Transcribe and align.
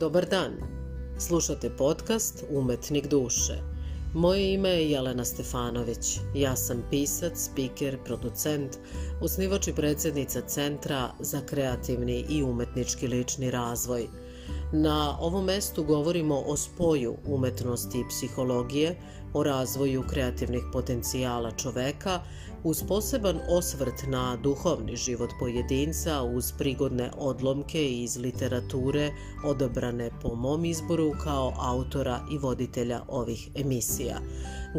Dobar 0.00 0.26
dan. 0.26 0.52
Slušate 1.18 1.70
podcast 1.78 2.44
Umetnik 2.50 3.06
duše. 3.06 3.58
Moje 4.14 4.54
ime 4.54 4.68
je 4.68 4.90
Jelena 4.90 5.24
Stefanović. 5.24 6.18
Ja 6.34 6.56
sam 6.56 6.82
pisac, 6.90 7.32
speaker, 7.36 7.98
producent, 8.04 8.78
osnivač 9.20 9.68
i 9.68 9.74
predsednica 9.74 10.40
Centra 10.40 11.10
za 11.18 11.40
kreativni 11.46 12.24
i 12.28 12.42
umetnički 12.42 13.08
lični 13.08 13.50
razvoj. 13.50 14.08
Na 14.72 15.16
ovom 15.20 15.44
mestu 15.44 15.84
govorimo 15.84 16.42
o 16.46 16.56
spoju 16.56 17.16
umetnosti 17.26 18.00
i 18.00 18.08
psihologije, 18.08 18.96
o 19.34 19.42
razvoju 19.42 20.04
kreativnih 20.10 20.62
potencijala 20.72 21.50
čoveka, 21.50 22.20
uz 22.64 22.82
poseban 22.88 23.40
osvrt 23.48 23.94
na 24.06 24.36
duhovni 24.36 24.96
život 24.96 25.30
pojedinca 25.40 26.22
uz 26.22 26.52
prigodne 26.58 27.10
odlomke 27.18 27.88
iz 27.88 28.16
literature 28.16 29.10
odabrane 29.44 30.10
po 30.22 30.34
mom 30.34 30.64
izboru 30.64 31.12
kao 31.24 31.52
autora 31.58 32.20
i 32.32 32.38
voditelja 32.38 33.00
ovih 33.08 33.48
emisija. 33.54 34.20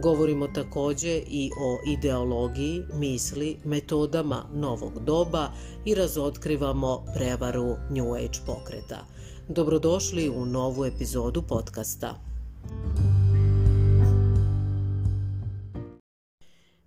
Govorimo 0.01 0.47
takođe 0.47 1.21
i 1.27 1.51
o 1.61 1.79
ideologiji, 1.87 2.83
misli, 2.93 3.57
metodama 3.63 4.45
novog 4.53 4.99
doba 4.99 5.51
i 5.85 5.95
razotkrivamo 5.95 7.03
prevaru 7.15 7.75
New 7.89 8.13
Age 8.15 8.39
pokreta. 8.45 9.05
Dobrodošli 9.47 10.29
u 10.29 10.45
novu 10.45 10.85
epizodu 10.85 11.41
podcasta. 11.41 12.15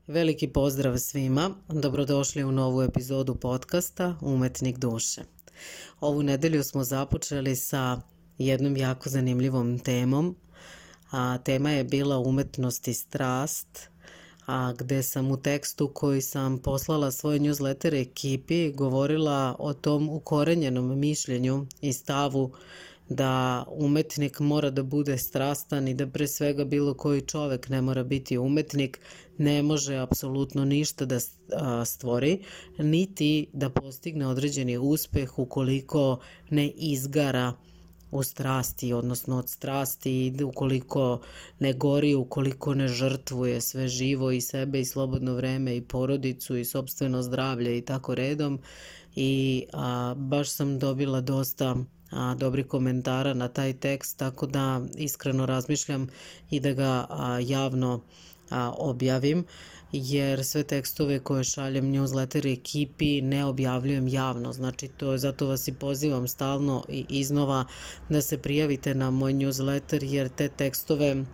Veliki 0.07 0.49
pozdrav 0.49 0.99
svima, 0.99 1.51
dobrodošli 1.69 2.45
u 2.45 2.53
novu 2.53 2.83
epizodu 2.83 3.35
podcasta 3.35 4.17
Umetnik 4.21 4.79
duše. 4.79 5.23
Ovu 6.01 6.23
nedelju 6.23 6.63
smo 6.65 6.85
započeli 6.85 7.57
sa 7.57 8.01
jednom 8.38 8.77
jako 8.77 9.09
zanimljivom 9.09 9.79
temom, 9.79 10.37
a 11.11 11.39
tema 11.39 11.71
je 11.71 11.85
bila 11.85 12.18
umetnost 12.18 12.89
i 12.89 12.95
strast, 12.95 13.89
a 14.46 14.73
gde 14.78 15.02
sam 15.02 15.30
u 15.30 15.37
tekstu 15.37 15.88
koji 15.88 16.20
sam 16.20 16.59
poslala 16.59 17.10
svoj 17.10 17.38
newsletter 17.38 18.00
ekipi 18.02 18.73
govorila 18.73 19.56
o 19.59 19.74
tom 19.74 20.09
ukorenjenom 20.09 20.98
mišljenju 20.98 21.66
i 21.80 21.92
stavu 21.92 22.52
da 23.09 23.65
umetnik 23.70 24.40
mora 24.40 24.70
da 24.70 24.82
bude 24.82 25.18
strastan 25.18 25.88
i 25.88 25.95
da 25.95 26.06
pre 26.06 26.26
svega 26.28 26.65
bilo 26.65 26.95
koji 26.95 27.20
čovek 27.20 27.68
ne 27.68 27.82
mora 27.82 28.04
biti 28.04 28.38
umetnik, 28.38 29.00
ne 29.38 29.62
može 29.62 29.96
apsolutno 29.96 30.65
ništa 30.65 31.04
da 31.04 31.20
stvori, 31.84 32.42
niti 32.78 33.46
da 33.52 33.70
postigne 33.70 34.26
određeni 34.26 34.78
uspeh 34.78 35.38
ukoliko 35.38 36.18
ne 36.50 36.68
izgara 36.68 37.52
u 38.15 38.23
strasti, 38.23 38.93
odnosno 38.93 39.38
od 39.38 39.48
strasti, 39.48 40.37
ukoliko 40.45 41.20
ne 41.59 41.73
gori, 41.73 42.15
ukoliko 42.15 42.74
ne 42.74 42.88
žrtvuje 42.88 43.60
sve 43.60 43.88
živo 43.88 44.30
i 44.30 44.40
sebe 44.40 44.80
i 44.80 44.84
slobodno 44.84 45.34
vreme 45.34 45.76
i 45.76 45.82
porodicu 45.82 46.56
i 46.56 46.65
sobstveno 46.65 47.23
zdravlje 47.23 47.79
i 47.79 47.82
tako 47.82 48.15
redom. 48.15 48.59
I 49.16 49.65
a, 49.73 50.15
baš 50.16 50.51
sam 50.51 50.79
dobila 50.79 51.21
dosta 51.21 51.76
a, 52.10 52.34
dobri 52.34 52.65
komentara 52.65 53.34
na 53.34 53.48
taj 53.48 53.73
tekst, 53.73 54.18
tako 54.18 54.46
da 54.46 54.80
iskreno 54.96 55.46
razmišljam 55.46 56.09
i 56.51 56.60
da 56.60 56.73
ga 56.73 57.06
a, 57.09 57.38
javno 57.43 58.01
a, 58.51 58.73
objavim 58.78 59.45
jer 59.96 60.45
sve 60.45 60.62
tekstove 60.62 61.18
koje 61.18 61.45
šaljem 61.45 61.92
newsletter 61.92 62.52
ekipi 62.52 63.20
ne 63.23 63.45
objavljujem 63.45 64.09
javno, 64.09 64.53
znači 64.53 64.88
to 64.88 65.12
je 65.12 65.19
zato 65.19 65.47
vas 65.47 65.69
i 65.69 65.72
pozivam 65.72 66.28
stalno 66.28 66.84
i 66.88 67.06
iznova 67.09 67.64
da 68.09 68.22
se 68.22 68.38
prijavite 68.38 68.94
na 68.94 69.10
moj 69.10 69.32
newsletter 69.32 70.04
jer 70.04 70.28
te 70.28 70.48
tekstove 70.48 71.25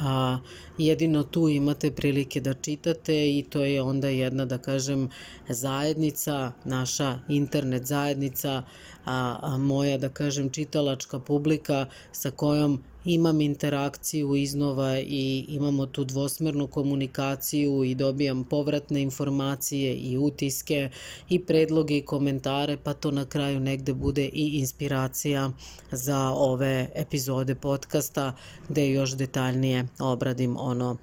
a, 0.00 0.38
jedino 0.78 1.22
tu 1.22 1.48
imate 1.48 1.90
prilike 1.90 2.40
da 2.40 2.54
čitate 2.54 3.38
i 3.38 3.44
to 3.50 3.64
je 3.64 3.82
onda 3.82 4.08
jedna 4.08 4.44
da 4.44 4.58
kažem 4.58 5.10
zajednica, 5.48 6.52
naša 6.64 7.18
internet 7.28 7.86
zajednica, 7.86 8.62
a, 9.04 9.38
a 9.42 9.58
moja 9.58 9.98
da 9.98 10.08
kažem 10.08 10.50
čitalačka 10.50 11.18
publika 11.18 11.86
sa 12.12 12.30
kojom 12.30 12.82
imam 13.04 13.40
interakciju 13.40 14.36
iznova 14.36 14.98
i 14.98 15.44
imamo 15.48 15.86
tu 15.86 16.04
dvosmernu 16.04 16.66
komunikaciju 16.66 17.84
i 17.84 17.94
dobijam 17.94 18.44
povratne 18.44 19.02
informacije 19.02 19.94
i 19.94 20.18
utiske 20.18 20.90
i 21.28 21.38
predloge 21.38 21.96
i 21.98 22.04
komentare, 22.04 22.76
pa 22.76 22.94
to 22.94 23.10
na 23.10 23.24
kraju 23.24 23.60
negde 23.60 23.94
bude 23.94 24.24
i 24.32 24.58
inspiracija 24.58 25.50
za 25.90 26.30
ove 26.30 26.88
epizode 26.94 27.54
podcasta 27.54 28.36
gde 28.68 28.90
još 28.90 29.16
detaljnije 29.16 29.88
obradim 29.98 30.56
ono 30.56 30.96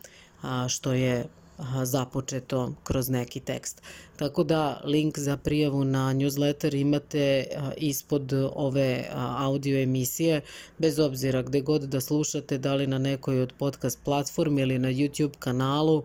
što 0.67 0.93
je 0.93 1.25
započeto 1.83 2.73
kroz 2.83 3.09
neki 3.09 3.39
tekst. 3.39 3.81
Tako 4.15 4.43
da 4.43 4.81
link 4.85 5.19
za 5.19 5.37
prijavu 5.37 5.83
na 5.83 6.13
newsletter 6.13 6.75
imate 6.75 7.45
ispod 7.77 8.33
ove 8.55 9.05
audio 9.15 9.81
emisije, 9.81 10.41
bez 10.77 10.99
obzira 10.99 11.41
gde 11.41 11.61
god 11.61 11.81
da 11.81 12.01
slušate, 12.01 12.57
da 12.57 12.75
li 12.75 12.87
na 12.87 12.97
nekoj 12.97 13.41
od 13.41 13.53
podcast 13.57 13.99
platformi 14.03 14.61
ili 14.61 14.79
na 14.79 14.89
YouTube 14.89 15.37
kanalu, 15.39 16.03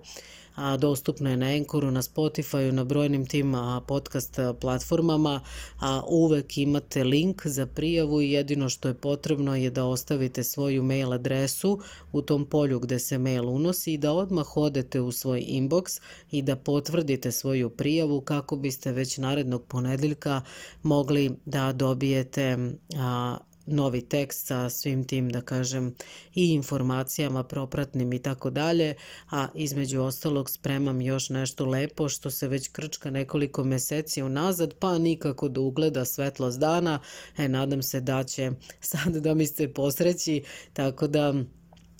a 0.56 0.77
dostupno 0.77 1.31
je 1.31 1.37
na 1.37 1.55
Enkoru, 1.56 1.91
na 1.91 2.03
Spotifyu, 2.03 2.72
na 2.72 2.84
brojnim 2.84 3.27
tim 3.27 3.55
podcast 3.87 4.39
platformama, 4.61 5.41
a 5.81 6.03
uvek 6.09 6.59
imate 6.59 7.05
link 7.05 7.47
za 7.47 7.67
prijavu 7.67 8.21
i 8.22 8.31
jedino 8.31 8.69
što 8.69 8.89
je 8.89 8.95
potrebno 8.95 9.56
je 9.56 9.71
da 9.71 9.84
ostavite 9.84 10.45
svoju 10.45 10.83
mail 10.83 11.12
adresu 11.12 11.81
u 12.12 12.22
tom 12.22 12.47
polju 12.47 12.81
gde 12.81 12.99
se 12.99 13.19
mail 13.19 13.49
unosi 13.49 13.93
i 13.93 13.99
da 13.99 14.12
odmah 14.12 14.56
odete 14.56 15.00
u 15.00 15.12
svoj 15.12 15.45
inbox 15.49 16.00
i 16.31 16.43
da 16.43 16.56
potvrdite 16.56 17.33
svoju 17.33 17.71
prijavu 17.71 18.21
kako 18.21 18.56
biste 18.56 18.93
već 18.93 19.19
narednog 19.19 19.65
ponedeljka 19.65 20.43
mogli 20.83 21.37
da 21.45 21.72
dobijete 21.72 22.56
a, 22.99 23.37
novi 23.66 24.09
tekst 24.09 24.47
sa 24.47 24.71
svim 24.71 25.04
tim, 25.04 25.31
da 25.31 25.41
kažem, 25.41 25.94
i 26.34 26.53
informacijama 26.53 27.44
propratnim 27.44 28.12
i 28.12 28.22
tako 28.22 28.50
dalje, 28.50 28.94
a 29.31 29.49
između 29.54 30.03
ostalog 30.03 30.50
spremam 30.50 31.00
još 31.00 31.31
nešto 31.31 31.66
lepo 31.66 32.09
što 32.09 32.31
se 32.31 32.49
već 32.49 32.69
krčka 32.69 33.10
nekoliko 33.10 33.65
meseci 33.65 34.22
unazad, 34.22 34.75
pa 34.78 34.99
nikako 34.99 35.49
da 35.49 35.60
ugleda 35.60 36.04
svetlost 36.04 36.59
dana. 36.59 37.00
E, 37.37 37.49
nadam 37.49 37.82
se 37.82 38.00
da 38.00 38.25
će 38.25 38.50
sad 38.81 39.16
da 39.16 39.34
mi 39.34 39.47
se 39.47 39.72
posreći, 39.72 40.43
tako 40.72 41.06
da 41.06 41.34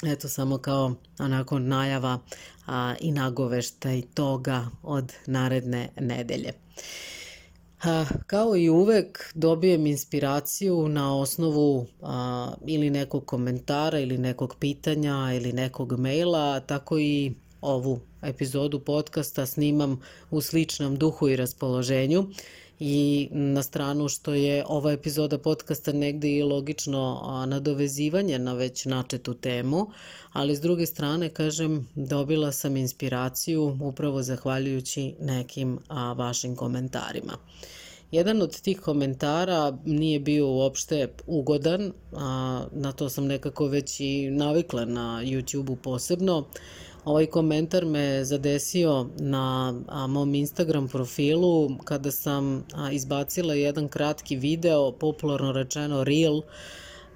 eto 0.05 0.29
samo 0.29 0.59
kao 0.59 0.95
onako 1.19 1.59
najava 1.59 2.19
a, 2.67 2.95
i 3.01 3.13
nagoveštaj 3.13 4.03
toga 4.15 4.67
od 4.83 5.13
naredne 5.27 5.89
nedelje. 6.01 6.53
Ha, 7.79 8.07
kao 8.27 8.57
i 8.57 8.71
uvek 8.71 9.33
dobijem 9.35 9.87
inspiraciju 9.87 10.89
na 10.89 11.19
osnovu 11.19 11.87
a, 12.03 12.53
ili 12.67 12.91
nekog 12.91 13.27
komentara 13.27 13.99
ili 13.99 14.19
nekog 14.19 14.57
pitanja 14.61 15.33
ili 15.35 15.53
nekog 15.53 15.99
maila, 15.99 16.61
tako 16.61 16.99
i 16.99 17.33
ovu 17.61 18.01
epizodu 18.23 18.81
podcasta 18.81 19.47
snimam 19.47 20.01
u 20.31 20.41
sličnom 20.41 20.97
duhu 20.97 21.29
i 21.29 21.37
raspoloženju 21.37 22.27
i 22.81 23.29
na 23.33 23.63
stranu 23.63 24.09
što 24.09 24.35
je 24.35 24.65
ova 24.69 24.93
epizoda 24.93 25.39
podcasta 25.39 25.93
negde 25.93 26.31
i 26.31 26.43
logično 26.43 27.23
nadovezivanje 27.49 28.39
na 28.39 28.53
već 28.53 28.85
načetu 28.85 29.35
temu, 29.35 29.91
ali 30.33 30.57
s 30.57 30.61
druge 30.61 30.87
strane, 30.87 31.29
kažem, 31.29 31.89
dobila 31.95 32.53
sam 32.53 32.77
inspiraciju 32.77 33.79
upravo 33.81 34.23
zahvaljujući 34.23 35.15
nekim 35.21 35.79
a, 35.89 36.13
vašim 36.13 36.57
komentarima. 36.57 37.33
Jedan 38.11 38.43
od 38.43 38.61
tih 38.61 38.81
komentara 38.81 39.79
nije 39.85 40.21
bio 40.21 40.49
uopšte 40.49 41.09
ugodan, 41.27 41.93
a 42.13 42.65
na 42.73 42.93
to 42.93 43.09
sam 43.09 43.27
nekako 43.27 43.67
već 43.67 44.01
i 44.01 44.31
navikla 44.31 44.85
na 44.85 45.23
YouTube-u 45.25 45.77
posebno, 45.77 46.45
Ovaj 47.07 47.27
komentar 47.27 47.85
me 47.85 48.25
zadesio 48.25 49.07
na 49.19 49.75
mom 50.09 50.35
Instagram 50.35 50.89
profilu 50.89 51.79
kada 51.85 52.11
sam 52.11 52.65
izbacila 52.93 53.55
jedan 53.55 53.89
kratki 53.89 54.37
video, 54.37 54.93
popularno 54.93 55.53
rečeno 55.53 56.05
Reel, 56.05 56.41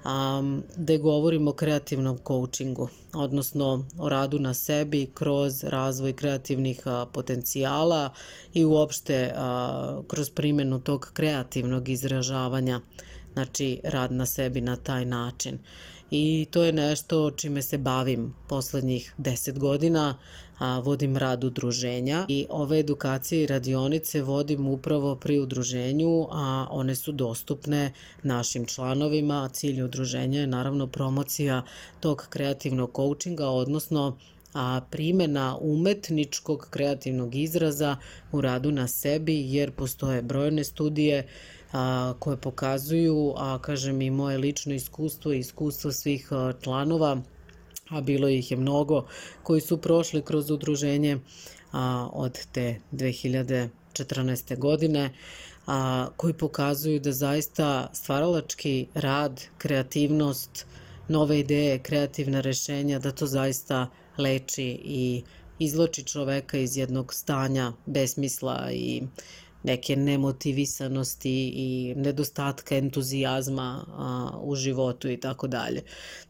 a, 0.05 0.43
gde 0.77 0.99
govorim 0.99 1.49
o 1.49 1.53
kreativnom 1.53 2.19
coachingu, 2.27 2.89
odnosno 3.15 3.85
o 3.99 4.09
radu 4.09 4.39
na 4.39 4.55
sebi 4.55 5.11
kroz 5.15 5.65
razvoj 5.65 6.13
kreativnih 6.13 6.87
a, 6.87 7.07
potencijala 7.13 8.11
i 8.55 8.65
uopšte 8.65 9.33
a, 9.37 10.03
kroz 10.09 10.31
primjenu 10.31 10.81
tog 10.81 11.11
kreativnog 11.13 11.89
izražavanja, 11.89 12.81
znači 13.33 13.81
rad 13.85 14.13
na 14.13 14.27
sebi 14.27 14.61
na 14.61 14.77
taj 14.77 15.05
način 15.05 15.59
i 16.11 16.47
to 16.51 16.63
je 16.63 16.73
nešto 16.73 17.31
čime 17.31 17.63
se 17.63 17.79
bavim 17.79 18.35
poslednjih 18.49 19.15
deset 19.19 19.59
godina, 19.59 20.19
a, 20.59 20.79
vodim 20.79 21.17
rad 21.17 21.45
udruženja 21.45 22.25
i 22.29 22.47
ove 22.49 22.79
edukacije 22.79 23.43
i 23.43 23.47
radionice 23.47 24.23
vodim 24.23 24.67
upravo 24.67 25.17
pri 25.17 25.39
udruženju, 25.39 26.27
a 26.31 26.67
one 26.71 26.95
su 26.95 27.13
dostupne 27.13 27.93
našim 28.23 28.67
članovima. 28.67 29.49
Cilj 29.53 29.83
udruženja 29.83 30.41
je 30.41 30.47
naravno 30.47 30.87
promocija 30.87 31.63
tog 32.01 32.27
kreativnog 32.31 32.91
coachinga, 32.97 33.49
odnosno 33.49 34.17
a 34.55 34.81
primena 34.91 35.57
umetničkog 35.61 36.67
kreativnog 36.71 37.35
izraza 37.35 37.97
u 38.33 38.41
radu 38.41 38.73
na 38.73 38.89
sebi, 38.89 39.53
jer 39.53 39.71
postoje 39.71 40.23
brojne 40.23 40.65
studije 40.65 41.29
a, 41.73 42.15
koje 42.19 42.37
pokazuju, 42.37 43.35
a 43.37 43.59
kažem 43.63 44.03
i 44.03 44.11
moje 44.11 44.39
lično 44.39 44.75
iskustvo 44.75 45.33
i 45.33 45.39
iskustvo 45.39 45.93
svih 45.93 46.33
a, 46.33 46.53
članova, 46.63 47.23
a 47.89 48.01
bilo 48.01 48.29
ih 48.29 48.51
je 48.51 48.57
mnogo, 48.57 49.07
koji 49.43 49.61
su 49.61 49.79
prošli 49.79 50.23
kroz 50.23 50.51
udruženje 50.51 51.19
a, 51.73 52.09
od 52.13 52.47
te 52.53 52.81
2014. 52.93 54.59
godine, 54.59 55.11
a, 55.67 56.09
koji 56.17 56.35
pokazuju 56.35 57.01
da 57.01 57.13
zaista 57.13 57.91
stvaralački 57.93 58.87
rad, 58.95 59.43
kreativnost, 59.59 60.67
nove 61.09 61.39
ideje, 61.41 61.79
kreativna 61.79 62.41
rešenja, 62.41 62.99
da 62.99 63.13
to 63.13 63.27
zaista 63.27 63.89
leči 64.19 64.81
i 64.85 65.23
izloči 65.59 66.05
čoveka 66.05 66.59
iz 66.59 66.77
jednog 66.77 67.15
stanja 67.15 67.73
besmisla 67.87 68.69
i 68.73 69.03
neke 69.63 69.97
nemotivisanosti 69.97 71.53
i 71.55 71.95
nedostatka 71.97 72.77
entuzijazma 72.77 73.85
a, 73.89 74.31
u 74.43 74.55
životu 74.55 75.11
i 75.11 75.21
tako 75.21 75.47
dalje. 75.47 75.83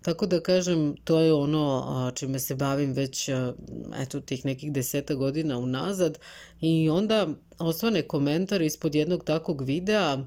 Tako 0.02 0.26
da 0.26 0.40
kažem, 0.40 0.94
to 1.04 1.20
je 1.20 1.32
ono 1.32 1.84
a, 1.86 2.10
čime 2.14 2.38
se 2.38 2.54
bavim 2.54 2.92
već 2.92 3.28
a, 3.28 3.52
eto 4.02 4.20
tih 4.20 4.44
nekih 4.44 4.72
deseta 4.72 5.14
godina 5.14 5.58
unazad 5.58 6.18
i 6.60 6.90
onda 6.90 7.28
osvane 7.58 8.02
komentar 8.02 8.62
ispod 8.62 8.94
jednog 8.94 9.24
takvog 9.24 9.62
videa 9.62 10.18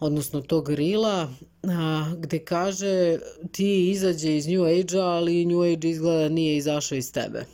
odnosno 0.00 0.40
tog 0.40 0.68
rila, 0.68 1.32
a, 1.62 2.12
gde 2.18 2.38
kaže 2.38 3.18
ti 3.52 3.90
izađe 3.90 4.36
iz 4.36 4.46
New 4.46 4.64
Age-a, 4.64 5.02
ali 5.02 5.46
New 5.46 5.62
Age 5.62 5.88
izgleda 5.88 6.28
nije 6.28 6.56
izašao 6.56 6.96
iz 6.98 7.12
tebe. 7.12 7.44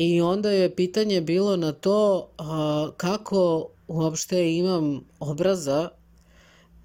I 0.00 0.20
onda 0.20 0.50
je 0.50 0.74
pitanje 0.76 1.20
bilo 1.20 1.56
na 1.56 1.72
to 1.72 2.28
a, 2.38 2.90
kako 2.96 3.68
uopšte 3.88 4.56
imam 4.56 5.00
obraza 5.20 5.88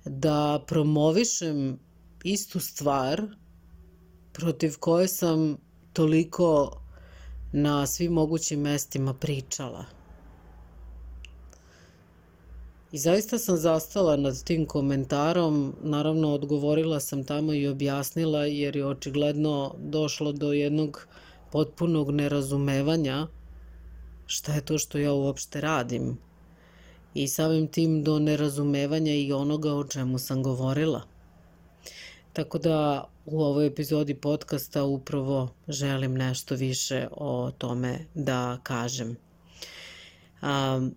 da 0.06 0.64
promovišem 0.68 1.80
istu 2.24 2.60
stvar 2.60 3.22
protiv 4.32 4.74
koje 4.80 5.08
sam 5.08 5.58
toliko 5.94 6.82
na 7.52 7.88
svim 7.88 8.14
mogućim 8.14 8.62
mestima 8.62 9.14
pričala. 9.14 9.86
I 12.92 12.98
zaista 12.98 13.38
sam 13.38 13.58
zastala 13.58 14.16
nad 14.18 14.44
tim 14.44 14.66
komentarom, 14.66 15.76
naravno 15.84 16.34
odgovorila 16.34 17.00
sam 17.00 17.24
tamo 17.24 17.54
i 17.54 17.68
objasnila 17.68 18.46
jer 18.46 18.76
je 18.76 18.86
očigledno 18.86 19.76
došlo 19.78 20.32
do 20.32 20.54
jednog 20.54 21.08
potpunog 21.54 22.12
nerazumevanja 22.12 23.28
šta 24.26 24.54
je 24.54 24.62
to 24.62 24.78
što 24.78 24.98
ja 24.98 25.14
uopšte 25.14 25.62
radim 25.62 26.18
i 27.14 27.28
samim 27.28 27.68
tim 27.68 28.04
do 28.04 28.20
nerazumevanja 28.20 29.14
i 29.14 29.34
onoga 29.34 29.74
o 29.74 29.84
čemu 29.84 30.20
sam 30.20 30.44
govorila. 30.44 31.02
Tako 32.34 32.58
da 32.58 33.08
u 33.26 33.44
ovoj 33.44 33.68
epizodi 33.68 34.16
podcasta 34.16 34.84
upravo 34.84 35.50
želim 35.68 36.14
nešto 36.14 36.56
više 36.56 37.08
o 37.12 37.52
tome 37.58 38.00
da 38.14 38.60
kažem. 38.64 39.16
Um, 40.42 40.96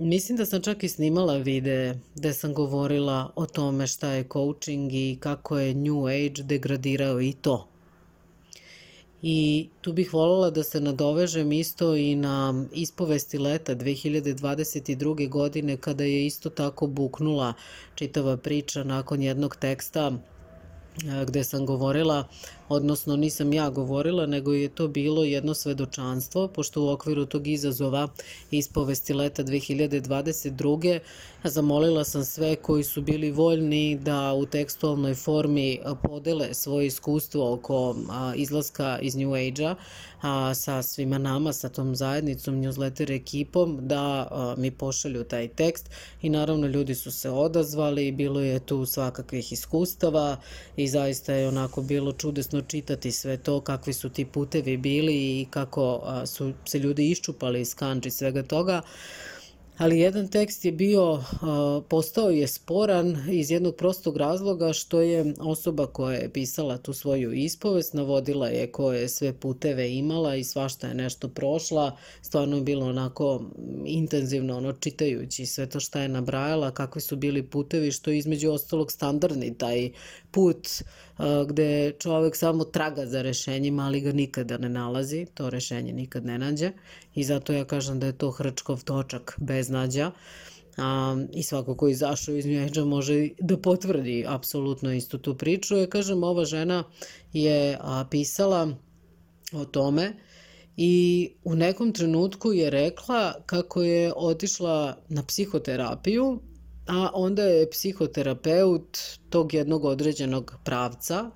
Mislim 0.00 0.38
da 0.38 0.44
sam 0.46 0.62
čak 0.62 0.84
i 0.84 0.88
snimala 0.88 1.36
videe 1.36 1.98
gde 2.14 2.32
sam 2.32 2.54
govorila 2.54 3.32
o 3.36 3.46
tome 3.46 3.86
šta 3.86 4.12
je 4.12 4.28
coaching 4.32 4.92
i 4.92 5.16
kako 5.20 5.58
je 5.58 5.74
New 5.74 6.06
Age 6.06 6.42
degradirao 6.42 7.20
i 7.20 7.32
to. 7.32 7.68
I 9.22 9.68
tu 9.80 9.92
bih 9.92 10.14
voljela 10.14 10.50
da 10.50 10.62
se 10.62 10.80
nadovežem 10.80 11.52
isto 11.52 11.96
i 11.96 12.14
na 12.14 12.64
ispovesti 12.72 13.38
leta 13.38 13.74
2022. 13.74 15.28
godine 15.28 15.76
kada 15.76 16.04
je 16.04 16.26
isto 16.26 16.50
tako 16.50 16.86
buknula 16.86 17.54
čitava 17.94 18.36
priča 18.36 18.84
nakon 18.84 19.22
jednog 19.22 19.56
teksta 19.56 20.12
gde 21.26 21.44
sam 21.44 21.66
govorila, 21.66 22.28
odnosno 22.68 23.16
nisam 23.16 23.52
ja 23.52 23.70
govorila, 23.70 24.26
nego 24.26 24.52
je 24.52 24.68
to 24.68 24.88
bilo 24.88 25.24
jedno 25.24 25.54
svedočanstvo, 25.54 26.48
pošto 26.48 26.82
u 26.82 26.88
okviru 26.88 27.26
tog 27.26 27.46
izazova 27.46 28.08
ispovesti 28.50 29.14
leta 29.14 29.44
2022. 29.44 30.98
zamolila 31.44 32.04
sam 32.04 32.24
sve 32.24 32.56
koji 32.56 32.84
su 32.84 33.02
bili 33.02 33.30
voljni 33.30 33.98
da 34.02 34.32
u 34.32 34.46
tekstualnoj 34.46 35.14
formi 35.14 35.80
podele 36.02 36.54
svoje 36.54 36.86
iskustvo 36.86 37.52
oko 37.52 37.96
izlaska 38.36 38.98
iz 39.02 39.16
New 39.16 39.34
Age-a 39.34 39.74
sa 40.54 40.82
svima 40.82 41.18
nama, 41.18 41.52
sa 41.52 41.68
tom 41.68 41.96
zajednicom, 41.96 42.54
newsletter 42.54 43.10
ekipom, 43.16 43.78
da 43.80 44.28
mi 44.58 44.70
pošalju 44.70 45.24
taj 45.24 45.48
tekst 45.48 45.90
i 46.22 46.30
naravno 46.30 46.66
ljudi 46.66 46.94
su 46.94 47.10
se 47.10 47.30
odazvali, 47.30 48.12
bilo 48.12 48.40
je 48.40 48.60
tu 48.60 48.86
svakakvih 48.86 49.52
iskustava 49.52 50.36
i 50.76 50.88
zaista 50.88 51.32
je 51.32 51.48
onako 51.48 51.82
bilo 51.82 52.12
čudesno 52.12 52.57
čitati 52.62 53.12
sve 53.12 53.36
to, 53.36 53.60
kakvi 53.60 53.92
su 53.92 54.08
ti 54.08 54.24
putevi 54.24 54.76
bili 54.76 55.40
i 55.40 55.46
kako 55.50 56.02
su 56.26 56.52
se 56.64 56.78
ljudi 56.78 57.10
iščupali 57.10 57.60
iz 57.60 57.74
kanđi 57.74 58.10
svega 58.10 58.42
toga 58.42 58.82
ali 59.78 59.98
jedan 59.98 60.28
tekst 60.28 60.64
je 60.64 60.72
bio, 60.72 61.22
postao 61.88 62.30
je 62.30 62.46
sporan 62.46 63.16
iz 63.30 63.50
jednog 63.50 63.76
prostog 63.76 64.16
razloga 64.16 64.72
što 64.72 65.00
je 65.00 65.34
osoba 65.40 65.86
koja 65.86 66.18
je 66.18 66.32
pisala 66.32 66.78
tu 66.78 66.92
svoju 66.92 67.32
ispovest, 67.32 67.94
navodila 67.94 68.48
je 68.48 68.72
koje 68.72 69.08
sve 69.08 69.32
puteve 69.32 69.94
imala 69.94 70.36
i 70.36 70.44
svašta 70.44 70.86
je 70.86 70.94
nešto 70.94 71.28
prošla, 71.28 71.96
stvarno 72.22 72.56
je 72.56 72.62
bilo 72.62 72.86
onako 72.86 73.44
intenzivno 73.86 74.56
ono 74.56 74.72
čitajući 74.72 75.46
sve 75.46 75.66
to 75.66 75.80
šta 75.80 76.00
je 76.00 76.08
nabrajala, 76.08 76.70
kakvi 76.70 77.00
su 77.00 77.16
bili 77.16 77.42
putevi, 77.42 77.92
što 77.92 78.10
je 78.10 78.18
između 78.18 78.50
ostalog 78.50 78.92
standardni 78.92 79.58
taj 79.58 79.90
put 80.30 80.68
gde 81.46 81.92
čovek 81.98 82.36
samo 82.36 82.64
traga 82.64 83.06
za 83.06 83.22
rešenjima, 83.22 83.86
ali 83.86 84.00
ga 84.00 84.12
nikada 84.12 84.58
ne 84.58 84.68
nalazi, 84.68 85.26
to 85.34 85.50
rešenje 85.50 85.92
nikad 85.92 86.24
ne 86.24 86.38
nađe 86.38 86.72
i 87.18 87.24
zato 87.24 87.52
ja 87.52 87.64
kažem 87.64 88.00
da 88.00 88.06
je 88.06 88.18
to 88.18 88.30
hrčkov 88.30 88.84
točak 88.84 89.34
bez 89.38 89.70
nađa. 89.70 90.10
A, 90.76 91.16
I 91.32 91.42
svako 91.42 91.74
ko 91.74 91.88
izašao 91.88 92.34
iz 92.36 92.46
New 92.46 92.86
može 92.86 93.28
da 93.40 93.56
potvrdi 93.56 94.24
apsolutno 94.28 94.92
istu 94.92 95.18
tu 95.18 95.34
priču. 95.34 95.76
Ja 95.76 95.86
kažem, 95.86 96.22
ova 96.22 96.44
žena 96.44 96.84
je 97.32 97.78
a, 97.80 98.04
pisala 98.10 98.68
o 99.52 99.64
tome 99.64 100.12
i 100.76 101.30
u 101.44 101.54
nekom 101.54 101.92
trenutku 101.92 102.52
je 102.52 102.70
rekla 102.70 103.34
kako 103.46 103.82
je 103.82 104.12
otišla 104.16 104.96
na 105.08 105.22
psihoterapiju 105.22 106.40
a 106.86 107.10
onda 107.14 107.42
je 107.42 107.70
psihoterapeut 107.70 108.98
tog 109.30 109.54
jednog 109.54 109.84
određenog 109.84 110.54
pravca 110.64 111.30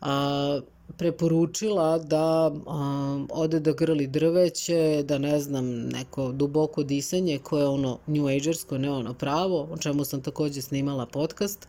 a, 0.00 0.60
preporučila 0.96 1.98
da 1.98 2.52
a, 2.66 3.26
ode 3.30 3.60
da 3.60 3.72
grli 3.72 4.06
drveće, 4.06 5.02
da 5.04 5.18
ne 5.18 5.40
znam, 5.40 5.64
neko 5.78 6.32
duboko 6.32 6.82
disanje 6.82 7.38
koje 7.38 7.62
je 7.62 7.68
ono 7.68 7.98
new 8.06 8.26
agersko, 8.26 8.78
ne 8.78 8.90
ono 8.90 9.14
pravo, 9.14 9.68
o 9.72 9.76
čemu 9.76 10.04
sam 10.04 10.22
takođe 10.22 10.62
snimala 10.62 11.06
podcast. 11.06 11.68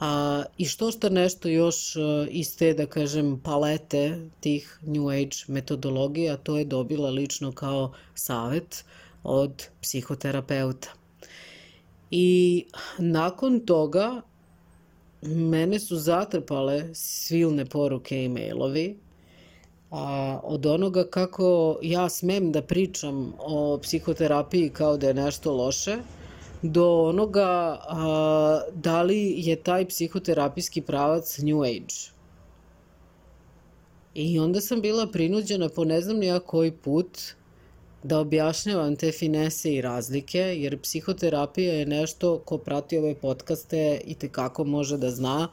A, 0.00 0.42
I 0.58 0.64
što 0.64 0.90
što 0.90 1.08
nešto 1.08 1.48
još 1.48 1.96
a, 1.96 2.26
iz 2.30 2.56
te, 2.56 2.74
da 2.74 2.86
kažem, 2.86 3.40
palete 3.44 4.30
tih 4.40 4.78
new 4.82 5.08
age 5.08 5.36
metodologija, 5.48 6.36
to 6.36 6.58
je 6.58 6.64
dobila 6.64 7.10
lično 7.10 7.52
kao 7.52 7.92
savet 8.14 8.84
od 9.22 9.68
psihoterapeuta. 9.82 10.88
I 12.10 12.64
nakon 12.98 13.60
toga 13.60 14.22
mene 15.22 15.78
su 15.78 15.96
zatrpale 15.96 16.94
silne 16.94 17.64
poruke 17.64 18.24
i 18.24 18.28
mailovi 18.28 18.98
a, 19.90 20.40
od 20.42 20.66
onoga 20.66 21.04
kako 21.04 21.78
ja 21.82 22.08
smem 22.08 22.52
da 22.52 22.62
pričam 22.62 23.32
o 23.38 23.78
psihoterapiji 23.82 24.70
kao 24.70 24.96
da 24.96 25.08
je 25.08 25.14
nešto 25.14 25.54
loše, 25.54 25.96
do 26.62 27.02
onoga 27.02 27.78
a, 27.88 28.60
da 28.74 29.02
li 29.02 29.34
je 29.36 29.56
taj 29.56 29.88
psihoterapijski 29.88 30.82
pravac 30.82 31.38
New 31.38 31.62
Age. 31.62 31.94
I 34.14 34.38
onda 34.38 34.60
sam 34.60 34.80
bila 34.80 35.06
prinuđena 35.06 35.68
po 35.68 35.84
ne 35.84 36.00
znam 36.00 36.16
nija 36.16 36.40
koji 36.40 36.72
put 36.72 37.18
da 38.02 38.18
objašnjavam 38.18 38.96
te 38.96 39.12
finese 39.12 39.72
i 39.72 39.80
razlike, 39.80 40.38
jer 40.38 40.80
psihoterapija 40.80 41.74
je 41.74 41.86
nešto 41.86 42.38
ko 42.38 42.58
prati 42.58 42.98
ove 42.98 43.14
podcaste 43.14 44.00
i 44.04 44.14
tekako 44.14 44.64
može 44.64 44.96
da 44.96 45.10
zna 45.10 45.48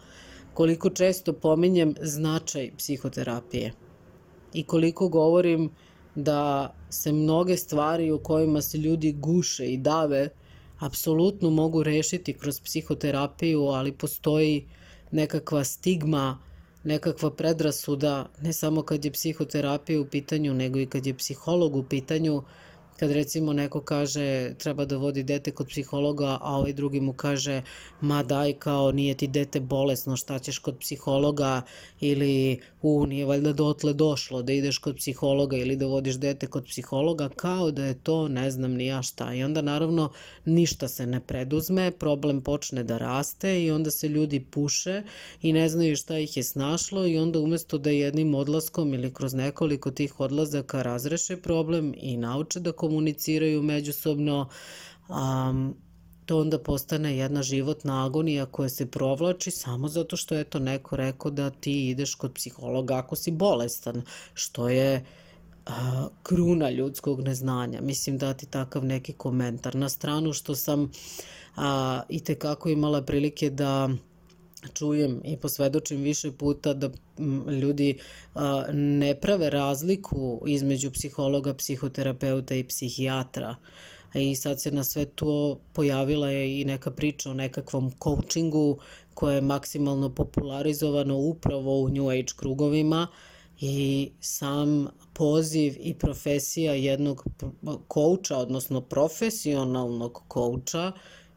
koliko 0.53 0.89
često 0.89 1.33
pominjem 1.33 1.95
značaj 2.01 2.71
psihoterapije. 2.77 3.73
i 4.53 4.63
koliko 4.63 5.07
govorim 5.09 5.69
da 6.15 6.73
se 6.89 7.11
mnoge 7.11 7.57
stvari 7.57 8.11
u 8.11 8.19
kojima 8.19 8.61
se 8.61 8.77
ljudi 8.77 9.11
guše 9.11 9.65
i 9.65 9.77
dave 9.77 10.29
apsolutno 10.79 11.49
mogu 11.49 11.83
rešiti 11.83 12.33
kroz 12.33 12.59
psihoterapiju, 12.61 13.61
ali 13.61 13.91
postoji 13.91 14.65
nekakva 15.11 15.63
stigma, 15.63 16.39
nekakva 16.83 17.31
predrasuda, 17.31 18.29
ne 18.41 18.53
samo 18.53 18.81
kad 18.81 19.05
je 19.05 19.11
psihoterapija 19.11 20.01
u 20.01 20.05
pitanju, 20.05 20.53
nego 20.53 20.79
i 20.79 20.85
kad 20.85 21.05
je 21.05 21.13
psiholog 21.13 21.75
u 21.75 21.83
pitanju, 21.83 22.43
kad 22.99 23.11
recimo 23.11 23.53
neko 23.53 23.81
kaže 23.81 24.53
treba 24.57 24.85
da 24.85 24.97
vodi 24.97 25.23
dete 25.23 25.51
kod 25.51 25.67
psihologa, 25.67 26.37
a 26.41 26.55
ovaj 26.57 26.73
drugi 26.73 26.99
mu 27.01 27.13
kaže 27.13 27.61
ma 28.01 28.23
daj 28.23 28.53
kao 28.53 28.91
nije 28.91 29.13
ti 29.13 29.27
dete 29.27 29.59
bolesno, 29.59 30.15
šta 30.17 30.39
ćeš 30.39 30.59
kod 30.59 30.77
psihologa 30.79 31.61
ili 31.99 32.59
u 32.81 33.05
nije 33.05 33.25
valjda 33.25 33.53
dotle 33.53 33.93
došlo 33.93 34.41
da 34.41 34.53
ideš 34.53 34.77
kod 34.77 34.95
psihologa 34.95 35.57
ili 35.57 35.75
da 35.75 35.85
vodiš 35.85 36.15
dete 36.15 36.47
kod 36.47 36.65
psihologa, 36.65 37.29
kao 37.29 37.71
da 37.71 37.85
je 37.85 37.93
to 38.03 38.27
ne 38.27 38.51
znam 38.51 38.73
ni 38.73 38.85
ja 38.85 39.01
šta. 39.01 39.33
I 39.33 39.43
onda 39.43 39.61
naravno 39.61 40.09
ništa 40.45 40.87
se 40.87 41.05
ne 41.05 41.19
preduzme, 41.19 41.91
problem 41.91 42.41
počne 42.41 42.83
da 42.83 42.97
raste 42.97 43.63
i 43.63 43.71
onda 43.71 43.91
se 43.91 44.07
ljudi 44.07 44.39
puše 44.39 45.03
i 45.41 45.53
ne 45.53 45.69
znaju 45.69 45.95
šta 45.95 46.17
ih 46.17 46.37
je 46.37 46.43
snašlo 46.43 47.07
i 47.07 47.17
onda 47.17 47.39
umesto 47.39 47.77
da 47.77 47.89
jednim 47.89 48.35
odlaskom 48.35 48.93
ili 48.93 49.13
kroz 49.13 49.33
nekoliko 49.33 49.91
tih 49.91 50.19
odlazaka 50.19 50.81
razreše 50.81 51.37
problem 51.37 51.93
i 51.97 52.17
nauče 52.17 52.59
da 52.59 52.71
komuniciraju 52.87 53.63
međusobno, 53.63 54.49
um, 55.09 55.75
to 56.25 56.39
onda 56.39 56.59
postane 56.59 57.17
jedna 57.17 57.43
životna 57.43 58.05
agonija 58.05 58.45
koja 58.45 58.69
se 58.69 58.85
provlači 58.85 59.51
samo 59.51 59.87
zato 59.87 60.17
što 60.17 60.35
je 60.35 60.43
to 60.43 60.59
neko 60.59 60.95
rekao 60.95 61.31
da 61.31 61.49
ti 61.49 61.89
ideš 61.89 62.15
kod 62.15 62.33
psihologa 62.33 62.97
ako 62.97 63.15
si 63.15 63.31
bolestan, 63.31 64.01
što 64.33 64.69
je 64.69 65.05
a, 65.65 66.07
kruna 66.23 66.69
ljudskog 66.69 67.21
neznanja. 67.21 67.81
Mislim 67.81 68.17
dati 68.17 68.45
takav 68.45 68.85
neki 68.85 69.13
komentar. 69.13 69.75
Na 69.75 69.89
stranu 69.89 70.33
što 70.33 70.55
sam 70.55 70.91
a, 71.55 72.01
i 72.09 72.23
tekako 72.23 72.69
imala 72.69 73.01
prilike 73.01 73.49
da 73.49 73.89
čujem 74.73 75.21
i 75.25 75.37
posvedočim 75.37 76.01
više 76.01 76.31
puta 76.31 76.73
da 76.73 76.89
ljudi 77.61 77.97
ne 78.73 79.15
prave 79.15 79.49
razliku 79.49 80.41
između 80.47 80.91
psihologa, 80.91 81.53
psihoterapeuta 81.53 82.55
i 82.55 82.63
psihijatra. 82.63 83.55
I 84.13 84.35
sad 84.35 84.61
se 84.61 84.71
na 84.71 84.83
sve 84.83 85.05
to 85.05 85.59
pojavila 85.73 86.29
je 86.29 86.61
i 86.61 86.65
neka 86.65 86.91
priča 86.91 87.31
o 87.31 87.33
nekakvom 87.33 87.91
coachingu 88.03 88.77
koje 89.13 89.35
je 89.35 89.41
maksimalno 89.41 90.09
popularizovano 90.15 91.17
upravo 91.17 91.79
u 91.79 91.89
New 91.89 92.09
Age 92.09 92.33
krugovima 92.35 93.07
i 93.59 94.09
sam 94.19 94.87
poziv 95.13 95.75
i 95.79 95.93
profesija 95.93 96.73
jednog 96.73 97.25
kouča, 97.87 98.37
odnosno 98.37 98.81
profesionalnog 98.81 100.23
kouča 100.27 100.91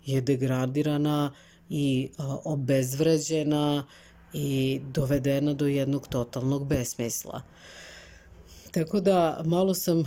je 0.05 0.21
degradirana 0.21 1.33
i 1.71 2.09
obezvređena 2.45 3.85
i 4.33 4.81
dovedena 4.93 5.55
do 5.55 5.67
jednog 5.67 6.09
totalnog 6.09 6.67
besmisla. 6.67 7.43
Tako 8.71 9.01
da 9.01 9.43
malo 9.45 9.75
sam 9.75 9.99
uh, 9.99 10.07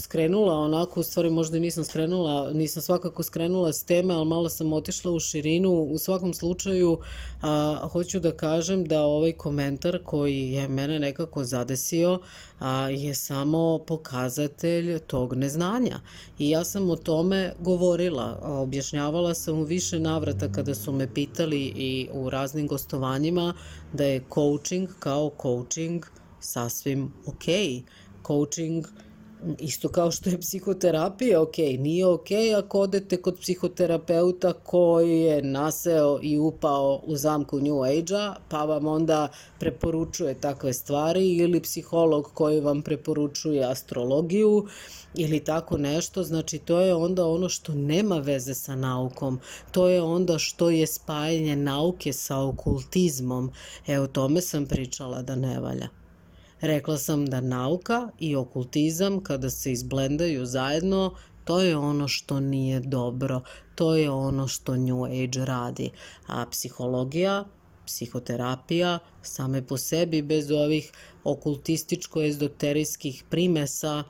skrenula 0.00 0.54
onako, 0.54 1.00
u 1.00 1.02
stvari 1.02 1.30
možda 1.30 1.58
nisam 1.58 1.84
skrenula, 1.84 2.50
nisam 2.52 2.82
svakako 2.82 3.22
skrenula 3.22 3.72
s 3.72 3.84
teme, 3.84 4.14
ali 4.14 4.26
malo 4.26 4.48
sam 4.48 4.72
otišla 4.72 5.12
u 5.12 5.20
širinu. 5.20 5.70
U 5.70 5.98
svakom 5.98 6.34
slučaju 6.34 6.92
uh, 6.92 7.90
hoću 7.90 8.20
da 8.20 8.32
kažem 8.32 8.84
da 8.84 9.02
ovaj 9.02 9.32
komentar 9.32 9.98
koji 10.04 10.50
je 10.50 10.68
mene 10.68 10.98
nekako 10.98 11.44
zadesio 11.44 12.20
a, 12.58 12.88
je 12.88 13.14
samo 13.14 13.78
pokazatelj 13.86 14.98
tog 14.98 15.34
neznanja. 15.34 16.00
I 16.38 16.50
ja 16.50 16.64
sam 16.64 16.90
o 16.90 16.96
tome 16.96 17.52
govorila, 17.60 18.38
objašnjavala 18.42 19.34
sam 19.34 19.58
u 19.58 19.62
više 19.62 20.00
navrata 20.00 20.52
kada 20.52 20.74
su 20.74 20.92
me 20.92 21.14
pitali 21.14 21.60
i 21.76 22.08
u 22.12 22.30
raznim 22.30 22.66
gostovanjima 22.66 23.54
da 23.92 24.04
je 24.04 24.24
coaching 24.34 24.88
kao 24.98 25.30
coaching 25.42 26.04
sasvim 26.44 27.12
ok. 27.26 27.44
Coaching 28.26 28.86
isto 29.58 29.88
kao 29.88 30.10
što 30.10 30.30
je 30.30 30.40
psihoterapija 30.40 31.42
ok, 31.42 31.58
nije 31.58 32.06
ok 32.06 32.28
ako 32.58 32.80
odete 32.80 33.16
kod 33.16 33.38
psihoterapeuta 33.40 34.52
koji 34.52 35.20
je 35.20 35.42
naseo 35.42 36.18
i 36.22 36.38
upao 36.38 37.00
u 37.06 37.16
zamku 37.16 37.60
New 37.60 37.82
Age-a, 37.82 38.34
pa 38.48 38.64
vam 38.64 38.86
onda 38.86 39.28
preporučuje 39.58 40.40
takve 40.40 40.72
stvari 40.72 41.36
ili 41.36 41.60
psiholog 41.60 42.30
koji 42.34 42.60
vam 42.60 42.82
preporučuje 42.82 43.64
astrologiju 43.64 44.66
ili 45.14 45.40
tako 45.40 45.78
nešto, 45.78 46.22
znači 46.22 46.58
to 46.58 46.80
je 46.80 46.94
onda 46.94 47.26
ono 47.26 47.48
što 47.48 47.74
nema 47.74 48.18
veze 48.18 48.54
sa 48.54 48.76
naukom, 48.76 49.40
to 49.72 49.88
je 49.88 50.02
onda 50.02 50.38
što 50.38 50.70
je 50.70 50.86
spajanje 50.86 51.56
nauke 51.56 52.12
sa 52.12 52.40
okultizmom, 52.40 53.52
e 53.86 54.00
o 54.00 54.06
tome 54.06 54.40
sam 54.40 54.66
pričala 54.66 55.22
da 55.22 55.36
ne 55.36 55.60
valja. 55.60 56.03
Rekla 56.64 56.98
sam 56.98 57.26
da 57.26 57.40
nauka 57.40 58.08
i 58.18 58.36
okultizam 58.36 59.22
kada 59.22 59.50
se 59.50 59.72
izblendaju 59.72 60.46
zajedno, 60.46 61.14
to 61.44 61.60
je 61.60 61.76
ono 61.76 62.08
što 62.08 62.40
nije 62.40 62.80
dobro, 62.80 63.40
to 63.74 63.96
je 63.96 64.10
ono 64.10 64.48
što 64.48 64.76
New 64.76 65.04
Age 65.04 65.44
radi. 65.44 65.90
A 66.26 66.46
psihologija, 66.50 67.44
psihoterapija 67.86 68.98
same 69.22 69.66
po 69.66 69.76
sebi 69.76 70.22
bez 70.22 70.50
ovih 70.50 70.92
okultističko-ezoterijskih 71.24 73.24
primesa, 73.30 74.04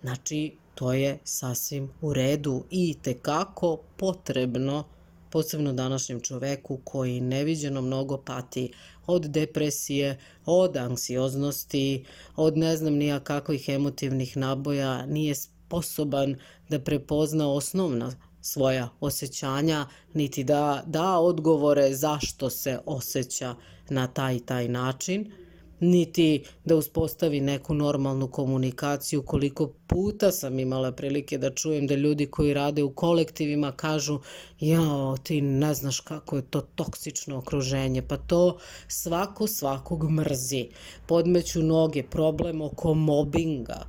znači 0.00 0.56
to 0.74 0.92
je 0.92 1.18
sasvim 1.24 1.90
u 2.00 2.12
redu 2.12 2.64
i 2.70 2.94
tekako 3.02 3.78
potrebno 3.96 4.84
posebno 5.30 5.72
današnjem 5.72 6.20
čoveku 6.20 6.78
koji 6.84 7.20
neviđeno 7.20 7.82
mnogo 7.82 8.16
pati 8.16 8.72
od 9.06 9.26
depresije, 9.26 10.18
od 10.46 10.76
anksioznosti, 10.76 12.04
od 12.36 12.56
ne 12.56 12.76
znam 12.76 12.94
nija 12.94 13.20
kakvih 13.20 13.68
emotivnih 13.68 14.36
naboja, 14.36 15.06
nije 15.06 15.34
sposoban 15.34 16.36
da 16.68 16.80
prepozna 16.80 17.52
osnovna 17.52 18.12
svoja 18.40 18.88
osjećanja, 19.00 19.86
niti 20.14 20.44
da 20.44 20.82
da 20.86 21.18
odgovore 21.18 21.94
zašto 21.94 22.50
se 22.50 22.78
osjeća 22.86 23.54
na 23.88 24.06
taj 24.06 24.38
taj 24.38 24.68
način– 24.68 25.32
niti 25.80 26.44
da 26.64 26.76
uspostavi 26.76 27.40
neku 27.40 27.74
normalnu 27.74 28.28
komunikaciju. 28.28 29.22
Koliko 29.22 29.72
puta 29.86 30.32
sam 30.32 30.58
imala 30.58 30.92
prilike 30.92 31.38
da 31.38 31.54
čujem 31.54 31.86
da 31.86 31.94
ljudi 31.94 32.26
koji 32.26 32.54
rade 32.54 32.82
u 32.82 32.90
kolektivima 32.90 33.72
kažu 33.72 34.20
jao, 34.60 35.16
ti 35.16 35.40
ne 35.40 35.74
znaš 35.74 36.00
kako 36.00 36.36
je 36.36 36.42
to 36.42 36.60
toksično 36.60 37.38
okruženje, 37.38 38.02
pa 38.02 38.16
to 38.16 38.58
svako 38.88 39.46
svakog 39.46 40.10
mrzi. 40.10 40.68
Podmeću 41.06 41.62
noge, 41.62 42.02
problem 42.02 42.62
oko 42.62 42.94
mobinga 42.94 43.86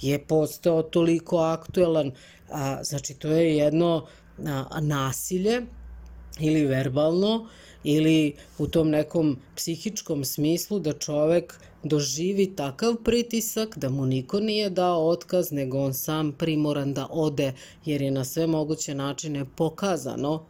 je 0.00 0.24
postao 0.26 0.82
toliko 0.82 1.38
aktuelan, 1.38 2.12
a, 2.50 2.84
znači 2.84 3.14
to 3.14 3.28
je 3.28 3.56
jedno 3.56 4.06
a, 4.46 4.80
nasilje 4.80 5.62
ili 6.40 6.66
verbalno, 6.66 7.48
ili 7.84 8.34
u 8.58 8.66
tom 8.66 8.90
nekom 8.90 9.36
psihičkom 9.56 10.24
smislu 10.24 10.78
da 10.78 10.92
čovek 10.92 11.60
doživi 11.82 12.56
takav 12.56 12.94
pritisak 13.04 13.78
da 13.78 13.88
mu 13.88 14.06
niko 14.06 14.40
nije 14.40 14.70
dao 14.70 15.08
otkaz, 15.08 15.52
nego 15.52 15.78
on 15.78 15.94
sam 15.94 16.32
primoran 16.32 16.94
da 16.94 17.06
ode, 17.10 17.52
jer 17.84 18.02
je 18.02 18.10
na 18.10 18.24
sve 18.24 18.46
moguće 18.46 18.94
načine 18.94 19.44
pokazano 19.56 20.46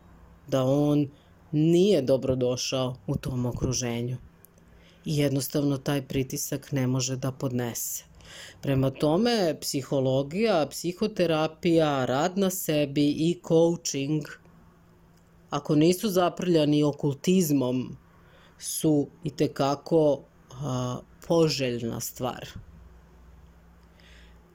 da 0.49 0.65
on 0.65 1.09
nije 1.53 2.03
dobrodošao 2.03 2.97
u 3.07 3.17
tom 3.17 3.47
okruženju. 3.47 4.17
I 5.05 5.17
jednostavno 5.17 5.79
taj 5.79 6.03
pritisak 6.03 6.73
ne 6.73 6.87
može 6.87 7.17
da 7.17 7.33
podnese. 7.33 8.05
Prema 8.63 8.91
tome, 8.91 9.57
psihologija, 9.61 10.67
psihoterapija, 10.71 12.05
rad 12.05 12.39
na 12.39 12.51
sebi 12.51 13.11
i 13.11 13.41
coaching– 13.49 14.23
ako 15.51 15.75
nisu 15.75 16.09
zaprljani 16.09 16.83
okultizmom, 16.83 17.97
su 18.59 19.09
i 19.25 19.31
tekako 19.31 20.21
a, 20.53 20.99
poželjna 21.29 22.01
stvar. 22.01 22.49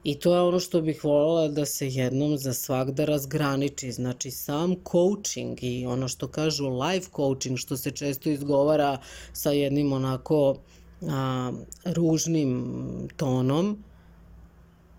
I 0.03 0.19
to 0.19 0.35
je 0.35 0.41
ono 0.41 0.59
što 0.59 0.81
bih 0.81 1.03
voljela 1.03 1.47
da 1.47 1.65
se 1.65 1.87
jednom 1.87 2.37
za 2.37 2.53
svakda 2.53 3.05
razgraniči. 3.05 3.91
Znači 3.91 4.31
sam 4.31 4.75
coaching 4.91 5.63
i 5.63 5.85
ono 5.85 6.07
što 6.07 6.27
kažu 6.27 6.69
life 6.69 7.09
coaching, 7.15 7.57
što 7.57 7.77
se 7.77 7.91
često 7.91 8.29
izgovara 8.29 8.97
sa 9.33 9.51
jednim 9.51 9.93
onako 9.93 10.55
a, 11.01 11.51
ružnim 11.85 12.77
tonom, 13.17 13.83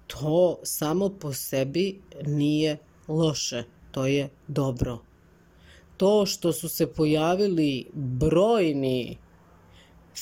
to 0.06 0.58
samo 0.62 1.08
po 1.08 1.32
sebi 1.32 2.00
nije 2.24 2.78
loše, 3.08 3.64
to 3.90 4.06
je 4.06 4.28
dobro 4.48 5.05
to 5.96 6.26
što 6.26 6.52
su 6.52 6.68
se 6.68 6.86
pojavili 6.86 7.86
brojni 7.94 9.16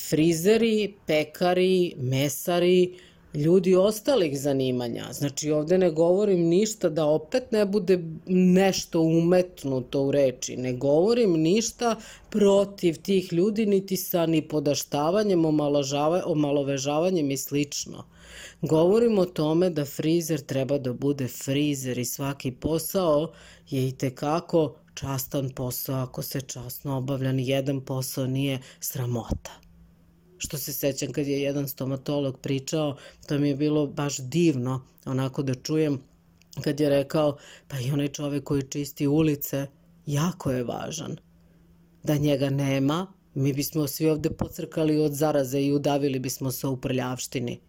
frizeri, 0.09 0.95
pekari, 1.07 1.95
mesari, 1.99 2.99
ljudi 3.35 3.75
ostalih 3.75 4.41
zanimanja. 4.41 5.05
Znači 5.13 5.51
ovde 5.51 5.79
ne 5.79 5.91
govorim 5.91 6.41
ništa 6.41 6.89
da 6.89 7.07
opet 7.07 7.53
ne 7.53 7.67
bude 7.67 7.99
nešto 8.27 9.01
umetnuto 9.01 10.03
u 10.03 10.11
reči. 10.11 10.57
Ne 10.57 10.73
govorim 10.73 11.33
ništa 11.33 11.97
protiv 12.31 13.03
tih 13.03 13.33
ljudi 13.33 13.67
niti 13.67 13.97
sa 13.97 14.27
ni 14.27 14.49
podaštavanjem, 14.49 15.45
omalovežavanjem 16.25 17.31
i 17.31 17.37
slično. 17.37 18.05
Govorim 18.63 19.19
o 19.19 19.25
tome 19.25 19.71
da 19.71 19.85
frizer 19.85 20.41
treba 20.41 20.79
da 20.79 20.93
bude 20.93 21.29
frizer 21.29 21.99
i 21.99 22.05
svaki 22.05 22.53
posao 22.53 23.33
je 23.71 23.89
i 23.89 23.93
tekako 23.93 24.75
častan 24.95 25.51
posao 25.51 25.97
ako 25.97 26.23
se 26.23 26.41
časno 26.41 26.97
obavlja. 26.97 27.33
Ni 27.33 27.49
jedan 27.49 27.81
posao 27.81 28.27
nije 28.27 28.61
sramota 28.81 29.65
što 30.45 30.59
se 30.59 30.73
sećam 30.73 31.13
kad 31.13 31.27
je 31.27 31.43
jedan 31.43 31.69
stomatolog 31.69 32.41
pričao, 32.41 32.97
to 33.27 33.39
mi 33.39 33.49
je 33.49 33.57
bilo 33.57 33.87
baš 33.87 34.17
divno 34.19 34.83
onako 35.05 35.43
da 35.43 35.55
čujem 35.55 36.01
kad 36.61 36.81
je 36.81 36.89
rekao 36.89 37.37
pa 37.69 37.81
i 37.81 37.91
onaj 37.91 38.09
čovek 38.09 38.45
koji 38.45 38.63
čisti 38.63 39.07
ulice 39.07 39.67
jako 40.07 40.51
je 40.51 40.65
važan. 40.65 41.17
Da 42.03 42.17
njega 42.17 42.51
nema, 42.51 43.07
mi 43.35 43.53
bismo 43.53 43.87
svi 43.87 44.09
ovde 44.11 44.31
pocrkali 44.31 44.99
od 44.99 45.13
zaraze 45.13 45.61
i 45.61 45.73
udavili 45.73 46.19
bismo 46.19 46.51
se 46.51 46.67
u 46.67 46.77
prljavštini. 46.77 47.61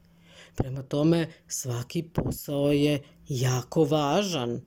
Prema 0.56 0.84
tome, 0.84 1.28
svaki 1.48 2.04
posao 2.04 2.72
je 2.72 3.02
jako 3.28 3.84
važan 3.84 4.62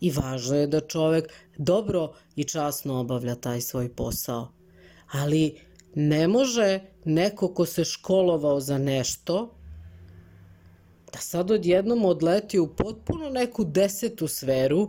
i 0.00 0.10
važno 0.10 0.56
je 0.56 0.66
da 0.66 0.80
čovek 0.80 1.32
dobro 1.58 2.12
i 2.36 2.44
časno 2.44 3.00
obavlja 3.00 3.34
taj 3.34 3.60
svoj 3.60 3.88
posao. 3.88 4.48
Ali 5.12 5.60
ne 5.94 6.28
može 6.28 6.80
neko 7.04 7.48
ko 7.54 7.66
se 7.66 7.84
školovao 7.84 8.60
za 8.60 8.78
nešto 8.78 9.56
da 11.12 11.18
sad 11.18 11.50
odjednom 11.50 12.04
odleti 12.04 12.58
u 12.58 12.66
potpuno 12.76 13.30
neku 13.30 13.64
desetu 13.64 14.28
sferu 14.28 14.88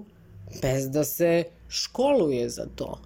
bez 0.61 0.89
da 0.89 1.03
se 1.03 1.43
školuje 1.69 2.49
za 2.49 2.65
to. 2.75 2.99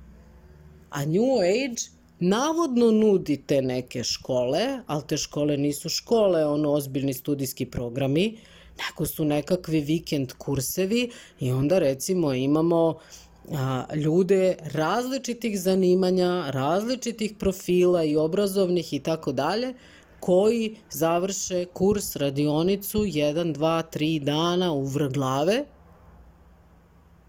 A 0.89 1.05
New 1.05 1.39
Age 1.39 1.81
navodno 2.20 2.91
nudi 2.91 3.43
te 3.48 3.62
neke 3.62 4.03
škole, 4.03 4.79
ali 4.88 5.03
te 5.08 5.17
škole 5.17 5.58
nisu 5.58 5.89
škole, 5.89 6.46
ono 6.46 6.72
ozbiljni 6.72 7.13
studijski 7.13 7.65
programi, 7.65 8.38
nego 8.77 9.05
su 9.05 9.25
nekakvi 9.25 9.81
vikend 9.81 10.33
kursevi 10.33 11.11
i 11.39 11.51
onda 11.51 11.79
recimo 11.79 12.33
imamo 12.33 12.97
a, 13.51 13.85
ljude 13.95 14.57
različitih 14.73 15.61
zanimanja, 15.61 16.49
različitih 16.49 17.33
profila 17.39 18.03
i 18.03 18.17
obrazovnih 18.17 18.93
i 18.93 18.99
tako 18.99 19.31
dalje, 19.31 19.73
koji 20.19 20.75
završe 20.89 21.65
kurs, 21.65 22.15
radionicu, 22.15 22.99
1, 22.99 23.55
2, 23.55 23.83
3 23.93 24.23
dana 24.23 24.73
u 24.73 24.85
vrglave 24.85 25.65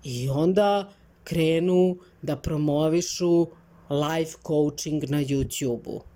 i 0.05 0.29
onda 0.29 0.93
krenu 1.25 1.97
da 2.23 2.37
promovišu 2.37 3.47
life 3.91 4.37
coaching 4.47 5.05
na 5.11 5.19
YouTube-u. 5.19 6.12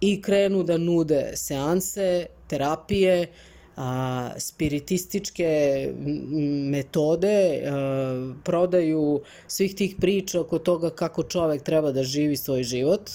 I 0.00 0.22
krenu 0.22 0.62
da 0.62 0.78
nude 0.78 1.32
seanse, 1.34 2.26
terapije, 2.46 3.32
a, 3.76 4.30
spiritističke 4.38 5.92
metode, 6.70 7.62
a, 7.66 8.34
prodaju 8.44 9.20
svih 9.46 9.74
tih 9.74 9.96
priča 10.00 10.40
oko 10.40 10.58
toga 10.58 10.90
kako 10.90 11.22
čovek 11.22 11.62
treba 11.62 11.92
da 11.92 12.02
živi 12.02 12.36
svoj 12.36 12.62
život. 12.62 13.10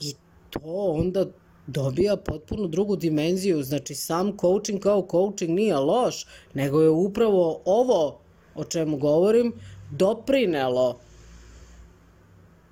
I 0.00 0.14
to 0.50 0.60
onda 0.94 1.26
dobija 1.66 2.16
potpuno 2.16 2.66
drugu 2.66 2.96
dimenziju. 2.96 3.62
Znači, 3.62 3.94
sam 3.94 4.36
coaching 4.40 4.80
kao 4.80 5.06
coaching 5.10 5.50
nije 5.50 5.76
loš, 5.76 6.26
nego 6.54 6.82
je 6.82 6.90
upravo 6.90 7.62
ovo 7.64 8.20
o 8.54 8.64
čemu 8.64 8.96
govorim 8.96 9.52
doprinelo 9.90 10.98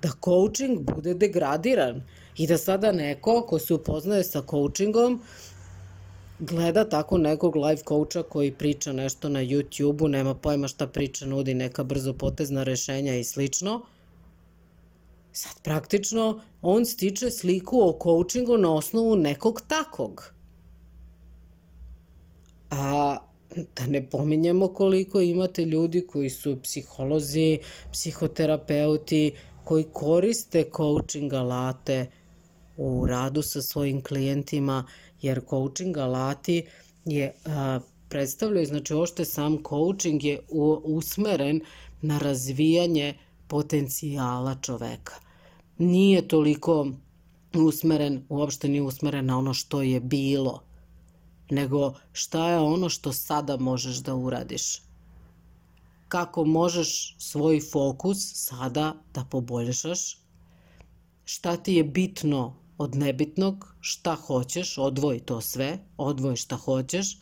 da 0.01 0.09
coaching 0.25 0.79
bude 0.79 1.13
degradiran 1.13 2.03
i 2.37 2.47
da 2.47 2.57
sada 2.57 2.91
neko 2.91 3.41
ko 3.41 3.59
se 3.59 3.73
upoznaje 3.73 4.23
sa 4.23 4.41
coachingom 4.49 5.21
gleda 6.39 6.89
tako 6.89 7.17
nekog 7.17 7.55
live 7.55 7.81
coacha 7.87 8.23
koji 8.23 8.51
priča 8.51 8.93
nešto 8.93 9.29
na 9.29 9.39
YouTube-u, 9.39 10.07
nema 10.07 10.33
pojma 10.35 10.67
šta 10.67 10.87
priča, 10.87 11.25
nudi 11.25 11.53
neka 11.53 11.83
brzo 11.83 12.13
potezna 12.13 12.63
rešenja 12.63 13.15
i 13.15 13.23
slično. 13.23 13.81
Sad 15.31 15.61
praktično 15.63 16.41
on 16.61 16.85
stiče 16.85 17.29
sliku 17.31 17.79
o 17.81 17.99
coachingu 18.03 18.57
na 18.57 18.73
osnovu 18.73 19.15
nekog 19.15 19.61
takog. 19.67 20.33
A 22.71 23.17
da 23.55 23.87
ne 23.87 24.09
pominjemo 24.09 24.67
koliko 24.67 25.21
imate 25.21 25.65
ljudi 25.65 26.07
koji 26.07 26.29
su 26.29 26.57
psiholozi, 26.63 27.59
psihoterapeuti, 27.91 29.31
koji 29.69 29.85
koriste 29.93 30.63
coaching 30.77 31.33
alate 31.33 32.07
u 32.77 33.05
radu 33.05 33.41
sa 33.41 33.61
svojim 33.61 34.03
klijentima 34.03 34.85
jer 35.21 35.41
coaching 35.49 35.97
alati 35.97 36.65
je 37.05 37.33
predstavljaju, 38.09 38.65
znači 38.65 38.93
ošte 38.93 39.25
sam 39.25 39.57
coaching 39.69 40.23
je 40.23 40.39
u, 40.49 40.81
usmeren 40.83 41.61
na 42.01 42.17
razvijanje 42.17 43.13
potencijala 43.47 44.55
čoveka. 44.61 45.15
Nije 45.77 46.27
toliko 46.27 46.87
usmeren, 47.53 48.25
uopšte 48.29 48.67
nije 48.67 48.81
usmeren 48.81 49.25
na 49.25 49.37
ono 49.37 49.53
što 49.53 49.81
je 49.81 49.99
bilo, 49.99 50.63
nego 51.49 51.93
šta 52.11 52.49
je 52.49 52.59
ono 52.59 52.89
što 52.89 53.13
sada 53.13 53.57
možeš 53.57 53.97
da 53.97 54.15
uradiš. 54.15 54.88
Kako 56.09 56.45
možeš 56.45 57.15
svoj 57.17 57.61
fokus 57.71 58.17
sada 58.33 58.93
da 59.13 59.25
poboljšaš, 59.31 60.17
šta 61.25 61.57
ti 61.57 61.73
je 61.73 61.83
bitno 61.83 62.55
od 62.77 62.95
nebitnog, 62.95 63.75
šta 63.81 64.15
hoćeš, 64.15 64.77
odvoj 64.77 65.19
to 65.19 65.41
sve, 65.41 65.77
odvoj 65.97 66.35
šta 66.35 66.55
hoćeš. 66.55 67.17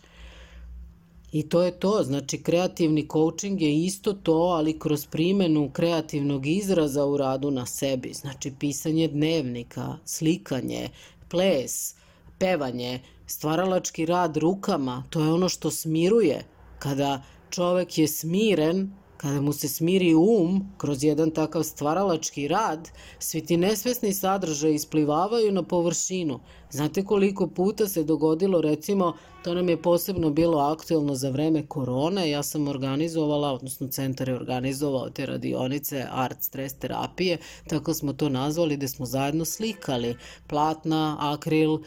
I 1.32 1.50
to 1.50 1.64
je 1.64 1.80
to, 1.80 2.04
znači 2.04 2.44
kreativni 2.44 3.08
coaching 3.12 3.62
je 3.62 3.84
isto 3.86 4.14
to, 4.14 4.34
ali 4.34 4.80
kroz 4.80 5.06
primenu 5.06 5.70
kreativnog 5.74 6.48
izraza 6.48 7.06
u 7.06 7.18
radu 7.18 7.52
na 7.52 7.66
sebi, 7.66 8.14
znači 8.14 8.54
pisanje 8.60 9.08
dnevnika, 9.08 9.98
slikanje, 10.06 10.90
ples, 11.30 11.96
pevanje, 12.40 13.00
stvaralački 13.26 14.06
rad 14.06 14.38
rukama, 14.38 15.04
to 15.10 15.24
je 15.24 15.34
ono 15.34 15.50
što 15.50 15.72
smiruje. 15.72 16.46
Kada 16.80 17.24
čovek 17.50 17.98
je 17.98 18.08
smiren, 18.08 18.92
Kada 19.18 19.42
mu 19.42 19.54
se 19.54 19.68
smiri 19.68 20.16
um 20.16 20.74
kroz 20.78 21.04
jedan 21.04 21.32
takav 21.32 21.64
stvaralački 21.64 22.48
rad, 22.48 22.90
svi 23.20 23.42
ti 23.46 23.58
nesvesni 23.58 24.14
sadržaj 24.14 24.74
isplivavaju 24.74 25.52
na 25.52 25.64
površinu. 25.64 26.40
Znate 26.72 27.04
koliko 27.06 27.48
puta 27.48 27.88
se 27.88 28.04
dogodilo, 28.04 28.62
recimo, 28.62 29.14
to 29.44 29.54
nam 29.54 29.70
je 29.70 29.82
posebno 29.82 30.30
bilo 30.30 30.60
aktuelno 30.60 31.16
za 31.16 31.30
vreme 31.30 31.66
korone, 31.68 32.30
ja 32.30 32.44
sam 32.44 32.68
organizovala, 32.68 33.54
odnosno 33.54 33.88
centar 33.88 34.30
je 34.30 34.36
organizovao 34.36 35.10
te 35.10 35.26
radionice 35.26 36.06
art 36.12 36.44
stres 36.44 36.74
terapije, 36.74 37.38
tako 37.68 37.94
smo 37.94 38.14
to 38.14 38.30
nazvali, 38.30 38.78
gde 38.78 38.88
smo 38.88 39.06
zajedno 39.06 39.46
slikali 39.46 40.16
platna, 40.48 41.18
akril, 41.20 41.78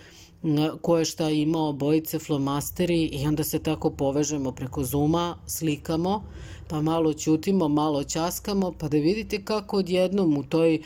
ko 0.81 0.99
je 0.99 1.05
šta 1.05 1.31
imao, 1.31 1.73
bojice, 1.73 2.19
flomasteri 2.19 3.05
i 3.05 3.27
onda 3.27 3.45
se 3.45 3.59
tako 3.59 3.91
povežemo 3.91 4.53
preko 4.53 4.85
Zuma, 4.85 5.37
slikamo, 5.47 6.23
pa 6.71 6.83
malo 6.83 7.13
ćutimo, 7.13 7.69
malo 7.69 8.05
ćaskamo, 8.05 8.73
pa 8.79 8.89
da 8.89 8.97
vidite 8.97 9.45
kako 9.45 9.77
odjednom 9.77 10.39
u 10.39 10.43
toj 10.43 10.83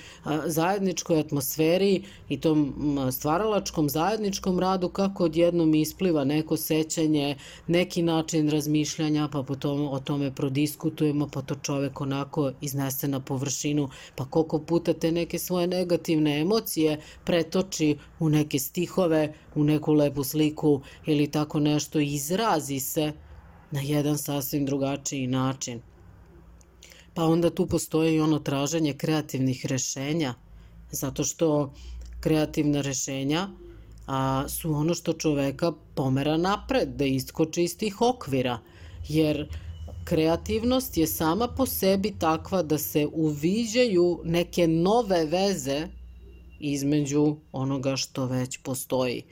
zajedničkoj 0.47 1.21
atmosferi 1.21 2.03
i 2.29 2.41
tom 2.41 2.75
stvaralačkom 3.13 3.89
zajedničkom 3.89 4.59
radu, 4.59 4.89
kako 4.89 5.25
odjednom 5.25 5.75
ispliva 5.75 6.25
neko 6.25 6.57
sećanje, 6.57 7.37
neki 7.67 8.03
način 8.03 8.51
razmišljanja, 8.51 9.29
pa 9.33 9.43
potom 9.43 9.89
o 9.89 10.01
tome 10.01 10.35
prodiskutujemo, 10.35 11.29
pa 11.33 11.43
to 11.43 11.55
čovek 11.55 12.01
onako 12.01 12.53
iznese 12.61 13.09
na 13.09 13.21
površinu, 13.21 13.89
pa 14.17 14.25
koliko 14.25 14.59
puta 14.59 14.93
te 14.93 15.13
neke 15.13 15.39
svoje 15.39 15.67
negativne 15.67 16.41
emocije 16.41 17.01
pretoči 17.25 17.99
u 18.19 18.29
neke 18.29 18.59
stihove, 18.59 19.35
u 19.55 19.65
neku 19.65 19.93
lepu 19.93 20.25
sliku 20.25 20.81
ili 21.07 21.31
tako 21.31 21.61
nešto, 21.61 22.01
izrazi 22.01 22.81
se 22.81 23.13
na 23.75 23.81
jedan 23.81 24.19
sasvim 24.19 24.67
drugačiji 24.67 25.27
način. 25.27 25.81
Pa 27.15 27.25
onda 27.25 27.51
tu 27.51 27.67
postoje 27.67 28.15
i 28.15 28.21
ono 28.21 28.39
traženje 28.39 28.93
kreativnih 28.93 29.67
rešenja, 29.67 30.35
zato 30.91 31.25
što 31.25 31.73
kreativna 32.21 32.81
rešenja 32.81 33.49
a, 34.07 34.45
su 34.49 34.73
ono 34.73 34.95
što 34.95 35.13
čoveka 35.13 35.73
pomera 35.95 36.37
napred, 36.37 36.89
da 36.89 37.05
iskoči 37.05 37.63
iz 37.63 37.77
tih 37.79 38.01
okvira, 38.01 38.59
jer 39.09 39.49
kreativnost 40.05 40.97
je 40.97 41.07
sama 41.07 41.49
po 41.49 41.67
sebi 41.67 42.15
takva 42.19 42.63
da 42.63 42.79
se 42.79 43.07
uviđaju 43.13 44.21
neke 44.25 44.69
nove 44.69 45.25
veze 45.27 45.89
između 46.61 47.37
onoga 47.53 47.97
što 47.97 48.27
već 48.27 48.59
postoji. 48.63 49.23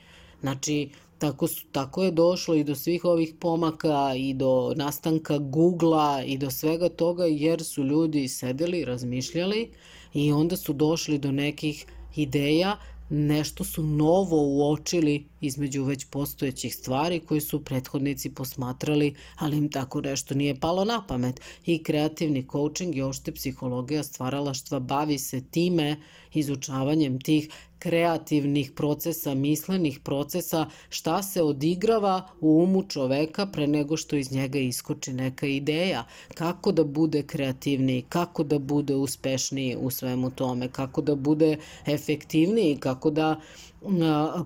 Znači, 0.40 0.90
tako, 1.22 1.46
su, 1.46 1.66
tako 1.72 2.02
je 2.02 2.10
došlo 2.10 2.54
i 2.54 2.64
do 2.64 2.74
svih 2.74 3.04
ovih 3.04 3.34
pomaka 3.40 4.14
i 4.16 4.34
do 4.34 4.72
nastanka 4.76 5.38
Google-a 5.38 6.22
i 6.26 6.38
do 6.38 6.50
svega 6.50 6.88
toga 6.88 7.24
jer 7.24 7.64
su 7.64 7.84
ljudi 7.84 8.28
sedeli, 8.28 8.84
razmišljali 8.84 9.70
i 10.14 10.32
onda 10.32 10.56
su 10.56 10.72
došli 10.72 11.18
do 11.18 11.32
nekih 11.32 11.86
ideja 12.16 12.76
nešto 13.10 13.64
su 13.64 13.82
novo 13.82 14.42
uočili 14.42 15.24
između 15.42 15.84
već 15.84 16.04
postojećih 16.04 16.74
stvari 16.74 17.20
koje 17.20 17.40
su 17.40 17.64
prethodnici 17.64 18.30
posmatrali, 18.34 19.14
ali 19.36 19.56
im 19.56 19.70
tako 19.70 20.00
nešto 20.00 20.34
nije 20.34 20.60
palo 20.60 20.84
na 20.84 21.06
pamet. 21.06 21.40
I 21.66 21.82
kreativni 21.82 22.46
coaching 22.52 22.96
i 22.96 23.02
ošte 23.02 23.32
psihologija 23.32 24.02
stvaralaštva 24.02 24.80
bavi 24.80 25.18
se 25.18 25.40
time, 25.50 25.96
izučavanjem 26.32 27.20
tih 27.20 27.48
kreativnih 27.78 28.70
procesa, 28.72 29.34
mislenih 29.34 30.00
procesa, 30.00 30.66
šta 30.88 31.22
se 31.22 31.42
odigrava 31.42 32.28
u 32.40 32.62
umu 32.62 32.82
čoveka 32.88 33.46
pre 33.46 33.66
nego 33.66 33.96
što 33.96 34.16
iz 34.16 34.32
njega 34.32 34.58
iskoči 34.58 35.12
neka 35.12 35.46
ideja, 35.46 36.04
kako 36.34 36.72
da 36.72 36.84
bude 36.84 37.22
kreativniji, 37.22 38.04
kako 38.08 38.44
da 38.44 38.58
bude 38.58 38.94
uspešniji 38.94 39.76
u 39.80 39.90
svemu 39.90 40.30
tome, 40.30 40.68
kako 40.68 41.02
da 41.02 41.14
bude 41.14 41.56
efektivniji, 41.86 42.76
kako 42.76 43.10
da 43.10 43.40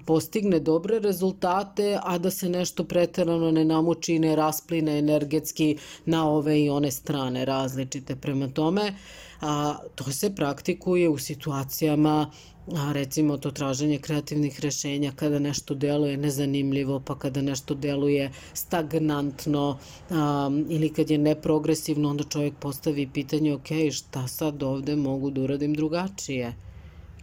postigne 0.07 0.61
dobre 0.61 0.99
rezultate, 0.99 1.99
a 2.03 2.18
da 2.18 2.31
se 2.31 2.49
nešto 2.49 2.85
preterano 2.85 3.51
ne 3.51 3.64
namuči 3.64 4.14
i 4.14 4.18
ne 4.18 4.37
raspline 4.37 4.99
energetski 4.99 5.77
na 6.05 6.29
ove 6.31 6.61
i 6.61 6.70
one 6.70 6.90
strane 6.90 7.44
različite. 7.44 8.16
Prema 8.16 8.49
tome, 8.49 8.92
a, 9.40 9.77
to 9.94 10.12
se 10.12 10.35
praktikuje 10.35 11.09
u 11.09 11.18
situacijama 11.18 12.31
a 12.75 12.92
recimo 12.92 13.37
to 13.37 13.51
traženje 13.51 13.99
kreativnih 13.99 14.61
rešenja 14.61 15.12
kada 15.16 15.38
nešto 15.38 15.75
deluje 15.75 16.16
nezanimljivo, 16.16 17.01
pa 17.01 17.18
kada 17.18 17.42
nešto 17.42 17.75
deluje 17.75 18.33
stagnantno 18.55 19.79
a, 20.11 20.51
ili 20.68 20.92
kad 20.92 21.11
je 21.11 21.18
neprogresivno, 21.18 22.11
onda 22.11 22.25
čovjek 22.25 22.55
postavi 22.55 23.09
pitanje, 23.14 23.55
ok, 23.55 23.68
šta 23.92 24.29
sad 24.29 24.62
ovde 24.62 24.96
mogu 24.96 25.31
da 25.31 25.40
uradim 25.40 25.75
drugačije? 25.75 26.65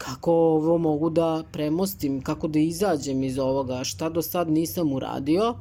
Kako 0.03 0.31
ovo 0.31 0.77
mogu 0.77 1.09
da 1.09 1.43
premostim, 1.51 2.21
kako 2.21 2.47
da 2.47 2.59
izađem 2.59 3.23
iz 3.23 3.37
ovoga, 3.39 3.83
šta 3.83 4.09
do 4.09 4.21
sad 4.21 4.49
nisam 4.49 4.93
uradio? 4.93 5.55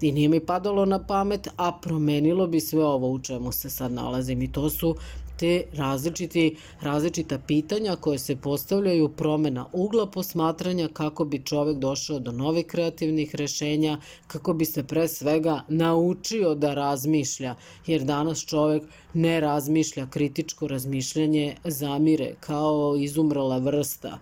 I 0.00 0.12
nije 0.12 0.28
mi 0.28 0.40
padalo 0.40 0.84
na 0.84 1.06
pamet, 1.06 1.48
a 1.56 1.72
promenilo 1.72 2.46
bi 2.46 2.60
sve 2.60 2.84
ovo 2.84 3.10
u 3.10 3.18
čemu 3.18 3.52
se 3.52 3.70
sad 3.70 3.92
nalazim. 3.92 4.42
I 4.42 4.52
to 4.52 4.70
su 4.70 4.94
te 5.42 5.64
različiti, 5.74 6.56
različita 6.80 7.38
pitanja 7.38 7.96
koje 7.96 8.18
se 8.18 8.36
postavljaju, 8.36 9.08
promena 9.08 9.66
ugla 9.72 10.06
posmatranja 10.06 10.88
kako 10.92 11.24
bi 11.24 11.42
čovek 11.44 11.78
došao 11.78 12.18
do 12.18 12.32
novih 12.32 12.66
kreativnih 12.66 13.34
rešenja, 13.34 13.98
kako 14.26 14.54
bi 14.54 14.64
se 14.64 14.84
pre 14.86 15.08
svega 15.08 15.60
naučio 15.68 16.54
da 16.54 16.74
razmišlja, 16.74 17.54
jer 17.86 18.04
danas 18.04 18.44
čovek 18.46 18.82
ne 19.14 19.40
razmišlja, 19.40 20.06
kritičko 20.10 20.68
razmišljanje 20.68 21.56
zamire 21.64 22.34
kao 22.40 22.96
izumrla 22.96 23.58
vrsta. 23.58 24.18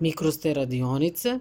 Mi 0.00 0.12
kroz 0.12 0.38
te 0.38 0.54
radionice 0.54 1.38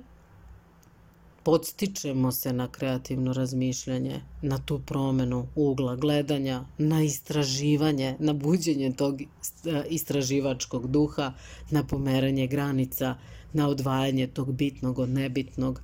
podstičemo 1.46 2.32
se 2.32 2.54
na 2.54 2.68
kreativno 2.68 3.34
razmišljanje, 3.34 4.22
na 4.42 4.58
tu 4.58 4.80
promenu 4.80 5.48
ugla 5.56 5.96
gledanja, 5.96 6.64
na 6.78 7.04
istraživanje, 7.04 8.16
na 8.20 8.34
buđenje 8.34 8.94
tog 8.98 9.22
e, 9.22 9.28
istraživačkog 9.90 10.88
duha, 10.88 11.34
na 11.72 11.84
pomeranje 11.84 12.48
granica, 12.48 13.16
na 13.54 13.68
odvajanje 13.70 14.28
tog 14.28 14.54
bitnog 14.54 15.00
od 15.00 15.10
nebitnog, 15.10 15.82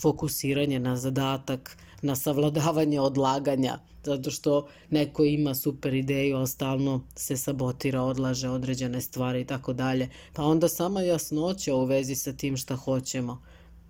fokusiranje 0.00 0.78
na 0.78 0.96
zadatak, 0.96 1.76
na 2.02 2.16
savladavanje 2.16 3.00
odlaganja, 3.00 3.78
zato 4.04 4.30
što 4.30 4.66
neko 4.90 5.24
ima 5.24 5.54
super 5.54 5.94
ideju, 5.94 6.36
a 6.36 6.46
stalno 6.46 7.00
se 7.16 7.36
sabotira, 7.36 8.02
odlaže 8.02 8.48
određene 8.48 9.00
stvari 9.00 9.40
i 9.40 9.44
tako 9.44 9.72
dalje. 9.72 10.08
Pa 10.32 10.42
onda 10.42 10.68
sama 10.68 11.02
jasnoća 11.02 11.74
u 11.74 11.84
vezi 11.84 12.14
sa 12.14 12.32
tim 12.32 12.56
šta 12.56 12.76
hoćemo– 12.76 13.42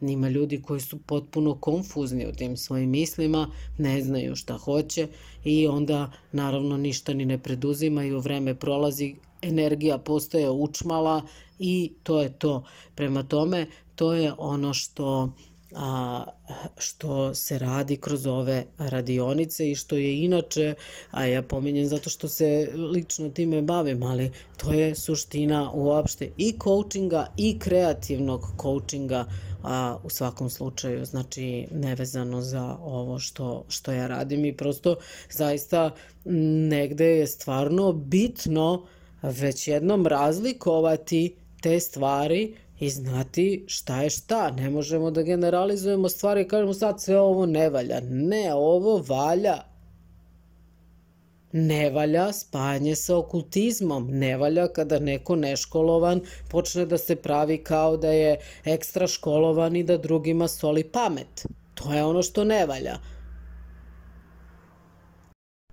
Ima 0.09 0.29
ljudi 0.29 0.63
koji 0.63 0.81
su 0.81 0.99
potpuno 0.99 1.55
konfuzni 1.55 2.27
u 2.27 2.33
tim 2.33 2.57
svojim 2.57 2.91
mislima, 2.91 3.51
ne 3.79 4.03
znaju 4.03 4.37
šta 4.37 4.57
hoće 4.57 5.09
i 5.45 5.67
onda 5.67 6.11
naravno 6.33 6.77
ništa 6.77 7.15
ni 7.15 7.25
ne 7.25 7.39
preduzimaju, 7.39 8.21
vreme 8.21 8.55
prolazi, 8.55 9.15
energija 9.43 9.99
postaje 9.99 10.51
učmala 10.51 11.23
i 11.59 11.93
to 12.03 12.23
je 12.23 12.33
to. 12.39 12.65
Prema 12.95 13.23
tome, 13.23 13.67
to 13.95 14.13
je 14.13 14.33
ono 14.39 14.75
što 14.75 15.33
a, 15.75 16.25
što 16.79 17.35
se 17.35 17.59
radi 17.59 17.97
kroz 17.97 18.27
ove 18.27 18.65
radionice 18.79 19.71
i 19.71 19.75
što 19.75 19.97
je 19.97 20.25
inače, 20.25 20.75
a 21.11 21.25
ja 21.25 21.43
pominjem 21.43 21.87
zato 21.87 22.11
što 22.11 22.29
se 22.29 22.69
lično 22.75 23.29
time 23.29 23.63
bavim, 23.63 24.03
ali 24.03 24.31
to 24.57 24.73
je 24.73 24.95
suština 24.95 25.71
uopšte 25.75 26.31
i 26.37 26.55
coachinga 26.63 27.27
i 27.37 27.59
kreativnog 27.59 28.47
coachinga 28.63 29.27
a, 29.63 29.99
u 30.03 30.11
svakom 30.11 30.51
slučaju, 30.51 31.05
znači 31.05 31.67
nevezano 31.71 32.41
za 32.41 32.77
ovo 32.83 33.19
što, 33.19 33.65
što 33.69 33.93
ja 33.93 34.07
radim 34.07 34.45
i 34.45 34.57
prosto 34.57 34.97
zaista 35.31 35.91
negde 36.69 37.07
je 37.07 37.27
stvarno 37.27 37.93
bitno 37.93 38.87
već 39.23 39.69
jednom 39.69 40.07
razlikovati 40.07 41.37
te 41.63 41.81
stvari 41.81 42.55
i 42.79 42.91
znati 42.91 43.65
šta 43.67 44.03
je 44.03 44.11
šta. 44.11 44.51
Ne 44.51 44.71
možemo 44.71 45.11
da 45.11 45.23
generalizujemo 45.23 46.09
stvari 46.09 46.43
i 46.43 46.49
kažemo 46.49 46.75
sad 46.75 47.01
sve 47.03 47.21
ovo 47.21 47.47
ne 47.47 47.71
valja. 47.71 48.01
Ne, 48.11 48.55
ovo 48.55 49.05
valja. 49.09 49.63
Ne 51.53 51.91
valja 51.91 52.33
spajanje 52.33 52.97
sa 52.97 53.17
okultizmom, 53.17 54.09
ne 54.11 54.37
valja 54.37 54.69
kada 54.69 54.99
neko 54.99 55.37
neškolovan 55.37 56.21
počne 56.51 56.87
da 56.87 56.99
se 56.99 57.17
pravi 57.17 57.59
kao 57.65 57.97
da 57.97 58.09
je 58.09 58.39
ekstra 58.65 59.07
školovan 59.07 59.77
i 59.77 59.85
da 59.85 59.97
drugima 59.97 60.49
soli 60.49 60.85
pamet. 60.85 61.47
To 61.75 61.93
je 61.93 62.05
ono 62.05 62.23
što 62.23 62.45
ne 62.45 62.67
valja. 62.67 62.99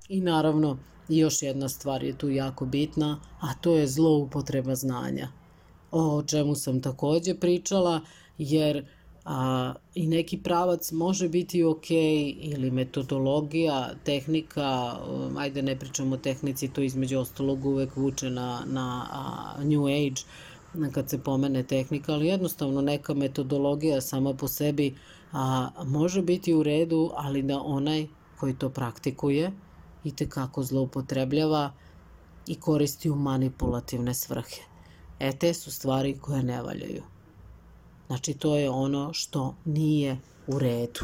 I 0.10 0.22
naravno, 0.22 0.78
još 1.10 1.42
jedna 1.42 1.70
stvar 1.70 2.04
je 2.04 2.18
tu 2.18 2.30
jako 2.30 2.66
bitna, 2.66 3.22
a 3.40 3.54
to 3.62 3.76
je 3.76 3.88
zloupotreba 3.88 4.76
znanja 4.76 5.41
o 5.92 6.24
čemu 6.24 6.56
sam 6.56 6.82
takođe 6.82 7.36
pričala, 7.36 8.02
jer 8.38 8.86
a, 9.26 9.74
i 9.96 10.08
neki 10.08 10.38
pravac 10.38 10.92
može 10.92 11.30
biti 11.30 11.64
ok 11.64 11.92
ili 12.40 12.72
metodologija, 12.72 13.90
tehnika, 14.04 14.98
um, 15.10 15.38
ajde 15.38 15.62
ne 15.62 15.80
pričamo 15.80 16.16
o 16.16 16.18
tehnici, 16.18 16.68
to 16.68 16.82
između 16.82 17.20
ostalog 17.20 17.66
uvek 17.66 17.96
vuče 17.96 18.30
na, 18.30 18.64
na 18.66 19.06
a, 19.12 19.64
New 19.64 19.86
Age, 19.86 20.22
kad 20.92 21.10
se 21.10 21.24
pomene 21.24 21.64
tehnika, 21.64 22.14
ali 22.14 22.28
jednostavno 22.28 22.82
neka 22.82 23.14
metodologija 23.14 24.02
sama 24.02 24.34
po 24.34 24.48
sebi 24.48 24.96
a, 25.32 25.70
može 25.86 26.22
biti 26.22 26.54
u 26.54 26.64
redu, 26.64 27.12
ali 27.16 27.42
da 27.42 27.60
onaj 27.60 28.08
koji 28.40 28.54
to 28.54 28.70
praktikuje 28.70 29.52
i 30.04 30.16
tekako 30.16 30.64
zloupotrebljava 30.64 31.72
i 32.48 32.56
koristi 32.56 33.10
u 33.10 33.16
manipulativne 33.16 34.14
svrhe. 34.14 34.71
E, 35.22 35.32
te 35.32 35.54
su 35.54 35.72
stvari 35.72 36.18
koje 36.22 36.44
ne 36.44 36.62
valjaju. 36.62 37.04
Znači, 38.08 38.34
to 38.34 38.56
je 38.58 38.70
ono 38.70 39.14
što 39.14 39.56
nije 39.66 40.18
u 40.48 40.60
redu. 40.60 41.00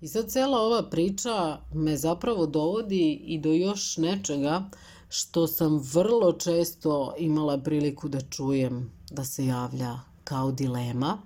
I 0.00 0.08
sad 0.08 0.30
cela 0.30 0.60
ova 0.60 0.82
priča 0.90 1.58
me 1.74 1.96
zapravo 1.96 2.46
dovodi 2.46 3.12
i 3.12 3.38
do 3.38 3.52
još 3.52 3.96
nečega 3.96 4.70
što 5.08 5.46
sam 5.46 5.80
vrlo 5.92 6.32
često 6.32 7.14
imala 7.18 7.58
priliku 7.58 8.08
da 8.08 8.20
čujem 8.20 8.90
da 9.10 9.24
se 9.24 9.46
javlja 9.46 9.98
kao 10.24 10.52
dilema. 10.52 11.18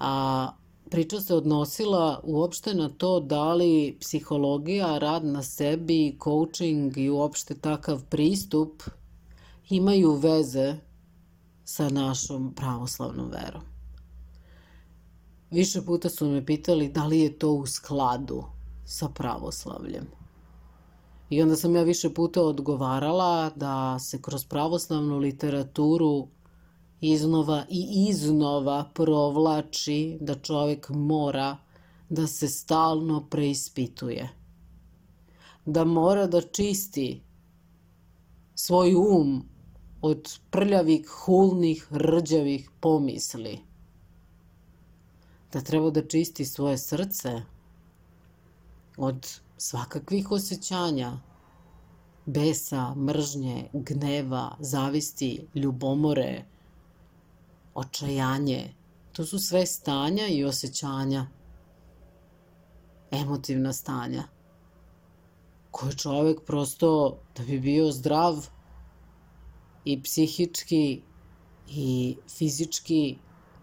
A 0.00 0.48
priča 0.90 1.20
se 1.20 1.34
odnosila 1.34 2.20
uopšte 2.24 2.74
na 2.74 2.88
to 2.88 3.20
da 3.20 3.54
li 3.54 3.96
psihologija, 4.00 4.98
rad 4.98 5.24
na 5.24 5.42
sebi, 5.42 6.18
coaching 6.24 6.98
i 6.98 7.10
uopšte 7.10 7.54
takav 7.54 8.04
pristup 8.10 8.82
imaju 9.70 10.14
veze 10.14 10.76
sa 11.64 11.88
našom 11.88 12.54
pravoslavnom 12.54 13.30
verom. 13.30 13.62
Više 15.50 15.82
puta 15.82 16.08
su 16.08 16.28
me 16.28 16.46
pitali 16.46 16.88
da 16.88 17.06
li 17.06 17.20
je 17.20 17.38
to 17.38 17.52
u 17.52 17.66
skladu 17.66 18.44
sa 18.84 19.08
pravoslavljem. 19.08 20.06
I 21.30 21.42
onda 21.42 21.56
sam 21.56 21.76
ja 21.76 21.82
više 21.82 22.14
puta 22.14 22.42
odgovarala 22.42 23.50
da 23.56 23.98
se 23.98 24.22
kroz 24.22 24.44
pravoslavnu 24.44 25.18
literaturu 25.18 26.28
iznova 27.00 27.64
i 27.68 28.06
iznova 28.08 28.90
provlači 28.94 30.18
da 30.20 30.34
čovek 30.34 30.88
mora 30.88 31.56
da 32.08 32.26
se 32.26 32.48
stalno 32.48 33.26
preispituje. 33.30 34.28
Da 35.64 35.84
mora 35.84 36.26
da 36.26 36.40
čisti 36.40 37.22
svoj 38.54 38.94
um 38.94 39.49
od 40.02 40.38
prljavih, 40.50 41.08
hulnih, 41.08 41.86
rđavih 41.90 42.70
pomisli. 42.80 43.58
Da 45.52 45.60
treba 45.60 45.90
da 45.90 46.06
čisti 46.06 46.44
svoje 46.44 46.78
srce 46.78 47.42
od 48.96 49.40
svakakvih 49.56 50.30
osjećanja, 50.30 51.20
besa, 52.26 52.94
mržnje, 52.94 53.68
gneva, 53.72 54.56
zavisti, 54.60 55.46
ljubomore, 55.54 56.44
očajanje. 57.74 58.74
To 59.12 59.24
su 59.24 59.38
sve 59.38 59.66
stanja 59.66 60.26
i 60.26 60.44
osjećanja, 60.44 61.26
emotivna 63.10 63.72
stanja, 63.72 64.24
koje 65.70 65.92
čovek 65.96 66.40
prosto, 66.46 67.18
da 67.36 67.44
bi 67.44 67.60
bio 67.60 67.92
zdrav 67.92 68.46
i 69.84 70.02
psihički 70.02 71.00
i 71.68 72.16
fizički, 72.28 73.16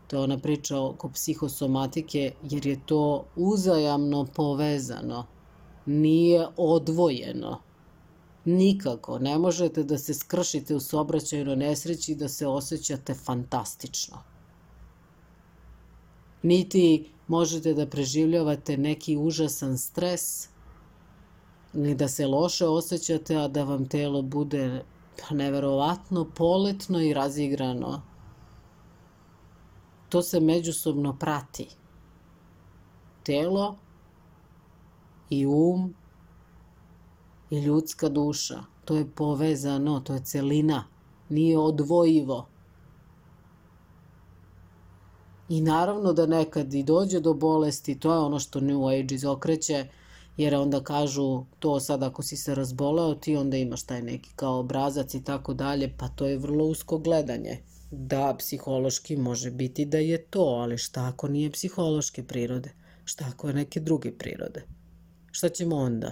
to 0.07 0.15
je 0.15 0.23
ona 0.23 0.37
priča 0.37 0.79
oko 0.79 1.09
psihosomatike, 1.09 2.31
jer 2.43 2.65
je 2.65 2.79
to 2.85 3.25
uzajamno 3.35 4.25
povezano, 4.25 5.25
nije 5.85 6.47
odvojeno. 6.57 7.61
Nikako. 8.45 9.19
Ne 9.19 9.37
možete 9.37 9.83
da 9.83 9.97
se 9.97 10.13
skršite 10.13 10.75
u 10.75 10.79
sobraćajnoj 10.79 11.55
nesreći 11.55 12.11
i 12.11 12.15
da 12.15 12.29
se 12.29 12.47
osjećate 12.47 13.13
fantastično. 13.13 14.17
Niti 16.43 17.09
možete 17.27 17.73
da 17.73 17.87
preživljavate 17.87 18.77
neki 18.77 19.17
užasan 19.17 19.77
stres, 19.77 20.49
ni 21.73 21.95
da 21.95 22.07
se 22.07 22.27
loše 22.27 22.65
osjećate, 22.65 23.35
a 23.35 23.47
da 23.47 23.63
vam 23.63 23.85
telo 23.85 24.21
bude 24.21 24.83
pa 25.19 25.35
neverovatno 25.35 26.25
poletno 26.25 27.01
i 27.01 27.13
razigrano. 27.13 28.01
To 30.09 30.21
se 30.21 30.39
međusobno 30.39 31.17
prati. 31.17 31.67
Telo 33.23 33.75
i 35.29 35.45
um 35.45 35.93
i 37.49 37.59
ljudska 37.59 38.09
duša. 38.09 38.63
To 38.85 38.95
je 38.95 39.11
povezano, 39.15 39.99
to 39.99 40.13
je 40.13 40.23
celina, 40.23 40.83
nije 41.29 41.57
odvojivo. 41.57 42.47
I 45.49 45.61
naravno 45.61 46.13
da 46.13 46.25
nekad 46.25 46.73
i 46.73 46.83
dođe 46.83 47.19
do 47.19 47.33
bolesti, 47.33 47.99
to 47.99 48.13
je 48.13 48.19
ono 48.19 48.39
što 48.39 48.59
New 48.59 48.87
Age 48.87 49.15
izokreće, 49.15 49.87
jer 50.37 50.55
onda 50.55 50.83
kažu 50.83 51.43
to 51.59 51.79
sad 51.79 52.03
ako 52.03 52.23
si 52.23 52.37
se 52.37 52.55
razboleo 52.55 53.15
ti 53.15 53.35
onda 53.35 53.57
imaš 53.57 53.83
taj 53.83 54.01
neki 54.01 54.29
kao 54.35 54.59
obrazac 54.59 55.13
i 55.13 55.23
tako 55.23 55.53
dalje, 55.53 55.93
pa 55.97 56.07
to 56.07 56.25
je 56.25 56.37
vrlo 56.37 56.65
usko 56.65 56.97
gledanje. 56.97 57.59
Da, 57.91 58.35
psihološki 58.39 59.15
može 59.15 59.51
biti 59.51 59.85
da 59.85 59.97
je 59.97 60.17
to, 60.17 60.41
ali 60.41 60.77
šta 60.77 61.05
ako 61.05 61.27
nije 61.27 61.51
psihološke 61.51 62.23
prirode? 62.23 62.69
Šta 63.05 63.25
ako 63.29 63.47
je 63.47 63.53
neke 63.53 63.79
druge 63.79 64.11
prirode? 64.11 64.63
Šta 65.31 65.49
ćemo 65.49 65.75
onda? 65.75 66.11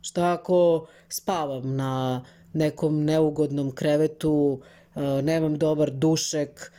Šta 0.00 0.32
ako 0.32 0.86
spavam 1.08 1.76
na 1.76 2.24
nekom 2.52 3.04
neugodnom 3.04 3.70
krevetu, 3.70 4.60
uh, 4.94 5.02
nemam 5.22 5.58
dobar 5.58 5.90
dušek, 5.90 6.72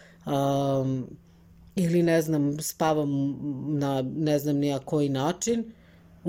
ili 1.76 2.04
ne 2.04 2.22
znam, 2.22 2.62
spavam 2.62 3.38
na 3.80 4.02
ne 4.02 4.40
znam 4.40 4.58
nija 4.58 4.80
koji 4.80 5.10
način, 5.10 5.74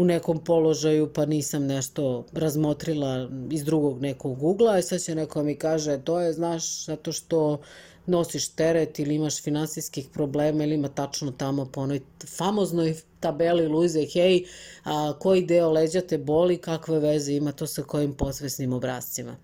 u 0.01 0.05
nekom 0.05 0.45
položaju 0.45 1.13
pa 1.13 1.27
nisam 1.27 1.67
nešto 1.67 2.27
razmotrila 2.33 3.29
iz 3.51 3.65
drugog 3.65 4.01
nekog 4.01 4.43
ugla 4.43 4.79
i 4.79 4.83
sad 4.83 5.01
će 5.01 5.15
neko 5.15 5.43
mi 5.43 5.55
kaže 5.55 5.99
to 6.05 6.21
je 6.21 6.33
znaš 6.33 6.87
zato 6.87 7.13
što 7.13 7.61
nosiš 8.07 8.49
teret 8.49 8.99
ili 8.99 9.15
imaš 9.15 9.43
finansijskih 9.43 10.09
problema 10.13 10.65
ili 10.65 10.75
ima 10.75 10.89
tačno 10.89 11.31
tamo 11.33 11.67
po 11.67 11.81
onoj 11.81 12.01
famoznoj 12.37 12.97
tabeli 13.21 13.69
Luize 13.69 14.01
Hay 14.01 14.47
a, 14.85 15.13
koji 15.19 15.47
deo 15.47 15.71
leđa 15.73 16.01
te 16.01 16.19
boli, 16.19 16.57
kakve 16.57 16.99
veze 16.99 17.33
ima 17.33 17.53
to 17.53 17.67
sa 17.67 17.83
kojim 17.83 18.15
posvesnim 18.15 18.73
obrazcima. 18.73 19.37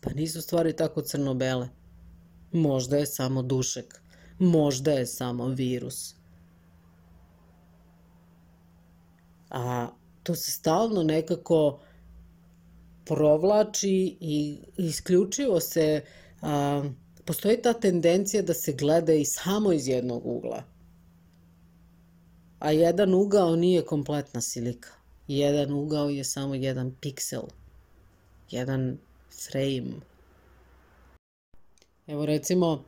Pa 0.00 0.10
nisu 0.10 0.42
stvari 0.42 0.72
tako 0.76 1.02
crno-bele. 1.02 1.68
Možda 2.52 2.96
je 2.96 3.06
samo 3.06 3.42
dušek. 3.42 4.00
Možda 4.38 4.92
je 4.92 5.06
samo 5.06 5.48
virus. 5.48 6.14
A 9.54 9.88
to 10.22 10.34
se 10.34 10.50
stalno 10.50 11.02
nekako 11.02 11.80
provlači 13.04 14.16
i 14.20 14.58
isključivo 14.76 15.60
se 15.60 16.04
a, 16.42 16.84
postoji 17.24 17.62
ta 17.62 17.72
tendencija 17.72 18.42
da 18.42 18.54
se 18.54 18.72
gleda 18.72 19.12
i 19.12 19.24
samo 19.24 19.72
iz 19.72 19.88
jednog 19.88 20.26
ugla. 20.26 20.62
A 22.58 22.70
jedan 22.70 23.14
ugao 23.14 23.56
nije 23.56 23.84
kompletna 23.84 24.40
silika. 24.40 24.90
Jedan 25.28 25.72
ugao 25.72 26.08
je 26.08 26.24
samo 26.24 26.54
jedan 26.54 26.94
piksel. 27.00 27.42
Jedan 28.50 28.98
frame. 29.50 30.00
Evo 32.06 32.26
recimo, 32.26 32.84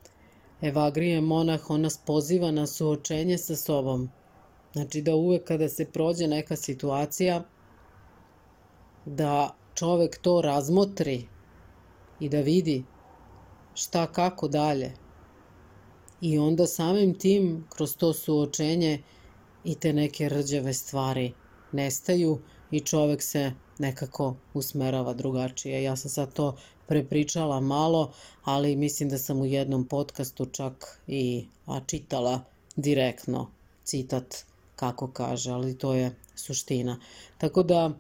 Evagrije 0.61 1.21
monah, 1.21 1.71
on 1.71 1.81
nas 1.81 1.99
poziva 2.07 2.51
na 2.51 2.67
suočenje 2.67 3.39
sa 3.39 3.57
sobom. 3.57 4.11
Znači 4.77 5.03
da 5.03 5.15
uvek 5.15 5.45
kada 5.45 5.69
se 5.69 5.85
prođe 5.85 6.27
neka 6.29 6.57
situacija, 6.57 7.45
da 9.07 9.57
čovek 9.75 10.19
to 10.19 10.41
razmotri 10.41 11.29
i 12.21 12.29
da 12.29 12.41
vidi 12.41 12.85
šta 13.75 14.07
kako 14.07 14.49
dalje. 14.49 14.93
I 16.21 16.39
onda 16.39 16.67
samim 16.67 17.15
tim, 17.19 17.65
kroz 17.71 17.97
to 17.97 18.13
suočenje, 18.13 19.03
i 19.65 19.75
te 19.75 19.93
neke 19.93 20.29
rđave 20.29 20.75
stvari 20.75 21.33
nestaju 21.73 22.39
i 22.71 22.81
čovek 22.81 23.23
se 23.23 23.53
nekako 23.79 24.35
usmerava 24.55 25.15
drugačije. 25.15 25.83
Ja 25.83 25.97
sam 25.97 26.11
sad 26.11 26.33
to 26.33 26.57
prepričala 26.87 27.61
malo, 27.61 28.13
ali 28.45 28.77
mislim 28.77 29.09
da 29.09 29.19
sam 29.19 29.41
u 29.41 29.47
jednom 29.47 29.85
podcastu 29.85 30.47
čak 30.47 31.01
i 31.07 31.47
a, 31.67 31.81
čitala 31.87 32.41
direktno 32.77 33.51
citat 33.85 34.45
kako 34.77 35.09
kaže, 35.09 35.51
ali 35.51 35.79
to 35.79 35.95
je 35.95 36.15
suština. 36.35 36.99
Tako 37.39 37.63
da, 37.63 37.91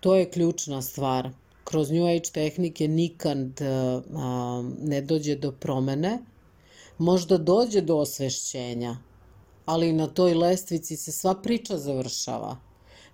to 0.00 0.16
je 0.16 0.30
ključna 0.30 0.82
stvar. 0.82 1.30
Kroz 1.64 1.90
New 1.90 2.06
Age 2.06 2.30
tehnike 2.32 2.88
nikad 2.88 3.60
a, 3.62 4.62
ne 4.80 5.00
dođe 5.00 5.36
do 5.36 5.52
promene, 5.52 6.18
možda 6.98 7.38
dođe 7.38 7.80
do 7.80 7.96
osvešćenja, 7.96 8.96
ali 9.66 9.92
na 9.92 10.06
toj 10.06 10.34
lestvici 10.34 10.96
se 10.96 11.12
sva 11.12 11.34
priča 11.34 11.78
završava. 11.78 12.56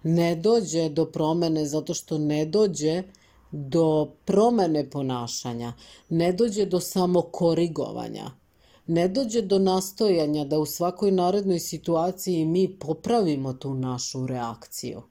Ne 0.03 0.37
dođe 0.37 0.89
do 0.89 1.05
promene 1.05 1.67
zato 1.67 1.95
što 1.95 2.19
ne 2.19 2.45
dođe 2.47 3.03
do 3.51 4.13
promene 4.25 4.91
ponašanja, 4.91 5.73
ne 6.09 6.33
dođe 6.33 6.67
do 6.67 6.81
samokorigovanja, 6.81 8.31
ne 8.89 9.09
dođe 9.09 9.43
do 9.43 9.59
nastojanja 9.59 10.45
da 10.45 10.59
u 10.59 10.67
svakoj 10.67 11.11
narednoj 11.13 11.59
situaciji 11.59 12.45
mi 12.45 12.79
popravimo 12.79 13.53
tu 13.53 13.75
našu 13.75 14.27
reakciju, 14.27 15.03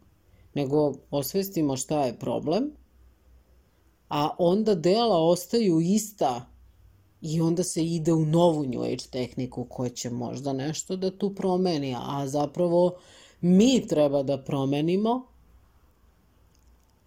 nego 0.53 0.93
osvestimo 1.11 1.77
šta 1.77 2.05
je 2.05 2.19
problem, 2.19 2.71
a 4.09 4.29
onda 4.39 4.75
dela 4.75 5.17
ostaju 5.17 5.79
ista 5.79 6.45
i 7.21 7.41
onda 7.41 7.63
se 7.63 7.85
ide 7.85 8.13
u 8.13 8.25
novu 8.25 8.65
New 8.65 8.81
Age 8.81 9.05
tehniku 9.11 9.65
koja 9.69 9.89
će 9.89 10.09
možda 10.09 10.53
nešto 10.53 10.95
da 10.95 11.17
tu 11.17 11.35
promeni, 11.35 11.95
a 11.99 12.27
zapravo 12.27 12.97
mi 13.41 13.87
treba 13.87 14.23
da 14.23 14.43
promenimo 14.43 15.27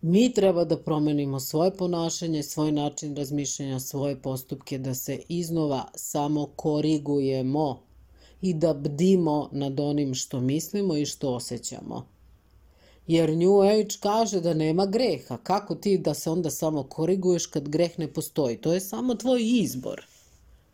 Mi 0.03 0.33
treba 0.33 0.65
da 0.65 0.77
promenimo 0.77 1.41
svoje 1.41 1.77
ponašanje, 1.77 2.43
svoj 2.43 2.73
način 2.73 3.17
razmišljanja, 3.17 3.81
svoje 3.81 4.17
postupke, 4.23 4.79
da 4.79 4.95
se 4.95 5.19
iznova 5.29 5.85
samo 5.95 6.47
korigujemo 6.57 7.83
i 8.43 8.55
da 8.55 8.75
bdimo 8.75 9.49
nad 9.53 9.81
onim 9.81 10.15
što 10.15 10.41
mislimo 10.41 10.97
i 10.97 11.07
što 11.07 11.35
osjećamo. 11.35 12.07
Jer 13.07 13.37
New 13.37 13.61
Age 13.61 13.95
kaže 14.01 14.41
da 14.41 14.55
nema 14.55 14.87
greha. 14.87 15.37
Kako 15.37 15.75
ti 15.75 15.99
da 15.99 16.15
se 16.15 16.31
onda 16.31 16.51
samo 16.51 16.83
koriguješ 16.83 17.47
kad 17.47 17.69
greh 17.69 17.99
ne 17.99 18.13
postoji? 18.13 18.57
To 18.57 18.73
je 18.73 18.81
samo 18.81 19.15
tvoj 19.15 19.41
izbor. 19.43 20.07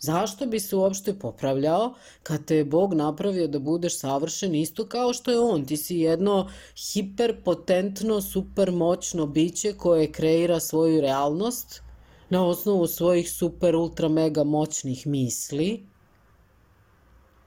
Zašto 0.00 0.46
bi 0.46 0.60
se 0.60 0.76
uopšte 0.76 1.18
popravljao 1.18 1.94
kad 2.22 2.44
te 2.44 2.56
je 2.56 2.64
Bog 2.64 2.94
napravio 2.94 3.48
da 3.48 3.58
budeš 3.58 3.98
savršen 3.98 4.54
isto 4.54 4.86
kao 4.86 5.12
što 5.12 5.30
je 5.30 5.38
On? 5.38 5.64
Ti 5.64 5.76
si 5.76 5.96
jedno 5.96 6.50
hiperpotentno, 6.92 8.20
supermoćno 8.20 9.26
biće 9.26 9.72
koje 9.72 10.12
kreira 10.12 10.60
svoju 10.60 11.00
realnost 11.00 11.82
na 12.30 12.46
osnovu 12.46 12.86
svojih 12.86 13.32
super, 13.32 13.76
ultra, 13.76 14.08
mega 14.08 14.44
moćnih 14.44 15.06
misli 15.06 15.86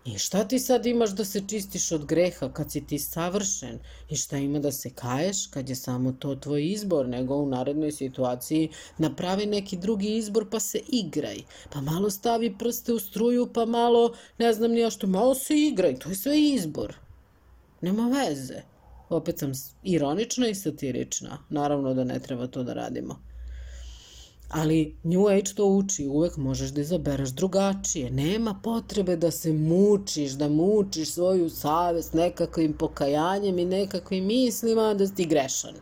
I 0.06 0.18
šta 0.18 0.44
ti 0.48 0.60
sad 0.60 0.86
imaš 0.86 1.10
da 1.10 1.26
se 1.26 1.42
čistiš 1.48 1.92
od 1.92 2.06
greha 2.06 2.50
kad 2.54 2.72
si 2.72 2.88
ti 2.88 3.00
savršen? 3.00 3.80
I 4.10 4.16
šta 4.16 4.38
ima 4.38 4.60
da 4.60 4.72
se 4.72 4.90
kaješ 4.90 5.48
kad 5.48 5.70
je 5.70 5.76
samo 5.76 6.12
to 6.12 6.36
tvoj 6.36 6.72
izbor, 6.72 7.08
nego 7.08 7.36
u 7.36 7.50
narednoj 7.50 7.92
situaciji 7.92 8.70
napravi 8.98 9.46
neki 9.46 9.78
drugi 9.78 10.18
izbor 10.18 10.50
pa 10.50 10.60
se 10.60 10.80
igraj. 10.88 11.38
Pa 11.74 11.82
malo 11.82 12.10
stavi 12.10 12.58
prste 12.58 12.94
u 12.94 13.00
struju, 13.00 13.50
pa 13.54 13.66
malo, 13.66 14.14
ne 14.38 14.54
znam 14.54 14.72
ni 14.72 14.80
ja 14.80 14.90
što, 14.90 15.08
malo 15.08 15.36
se 15.36 15.58
igraj. 15.58 16.00
To 16.00 16.10
je 16.10 16.16
sve 16.16 16.42
izbor. 16.42 16.96
Nema 17.82 18.08
veze. 18.08 18.62
Opet 19.10 19.40
sam 19.40 19.52
ironična 19.84 20.48
i 20.48 20.56
satirična. 20.56 21.38
Naravno 21.50 21.94
da 21.94 22.04
ne 22.04 22.20
treba 22.20 22.48
to 22.48 22.64
da 22.64 22.74
radimo. 22.74 23.29
Ali 24.50 24.96
New 25.04 25.28
Age 25.28 25.54
to 25.56 25.66
uči, 25.66 26.08
uvek 26.08 26.38
možeš 26.38 26.70
da 26.70 26.82
izabereš 26.82 27.30
drugačije. 27.30 28.12
Nema 28.12 28.60
potrebe 28.64 29.16
da 29.16 29.32
se 29.32 29.54
mučiš, 29.54 30.32
da 30.32 30.50
mučiš 30.50 31.12
svoju 31.12 31.50
savest 31.50 32.14
nekakvim 32.14 32.74
pokajanjem 32.74 33.60
i 33.60 33.66
nekakvim 33.66 34.26
mislima 34.26 34.94
da 34.94 35.08
si 35.08 35.26
grešan. 35.26 35.76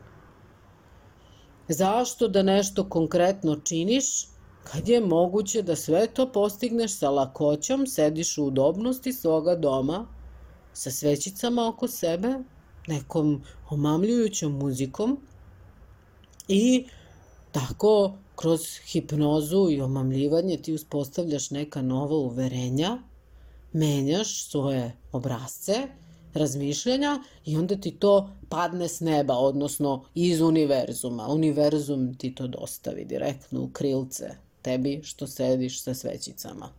Zašto 1.67 2.27
da 2.27 2.43
nešto 2.43 2.89
konkretno 2.89 3.55
činiš 3.55 4.27
kad 4.71 4.89
je 4.89 5.01
moguće 5.01 5.61
da 5.61 5.75
sve 5.75 6.07
to 6.07 6.31
postigneš 6.31 6.97
sa 6.97 7.09
lakoćom, 7.09 7.87
sediš 7.87 8.37
u 8.37 8.45
udobnosti 8.45 9.13
svoga 9.13 9.55
doma, 9.55 10.07
sa 10.73 10.91
svećicama 10.91 11.67
oko 11.67 11.87
sebe, 11.87 12.35
nekom 12.87 13.41
omamljujućom 13.69 14.51
muzikom 14.51 15.17
i 16.47 16.85
tako 17.57 18.13
kroz 18.35 18.61
hipnozu 18.85 19.69
i 19.69 19.81
omamljivanje 19.81 20.57
ti 20.57 20.73
uspostavljaš 20.73 21.51
neka 21.51 21.81
nova 21.81 22.15
uverenja, 22.15 22.97
menjaš 23.73 24.49
svoje 24.49 24.91
obrazce, 25.11 25.73
razmišljanja 26.33 27.23
i 27.45 27.57
onda 27.57 27.75
ti 27.75 27.91
to 27.91 28.29
padne 28.49 28.87
s 28.87 28.99
neba, 28.99 29.33
odnosno 29.33 30.03
iz 30.15 30.41
univerzuma. 30.41 31.27
Univerzum 31.27 32.13
ti 32.17 32.35
to 32.35 32.47
dostavi 32.47 33.05
direktno 33.05 33.61
u 33.61 33.69
krilce 33.69 34.29
tebi 34.61 35.01
što 35.03 35.27
sediš 35.27 35.83
sa 35.83 35.93
svećicama. 35.93 36.69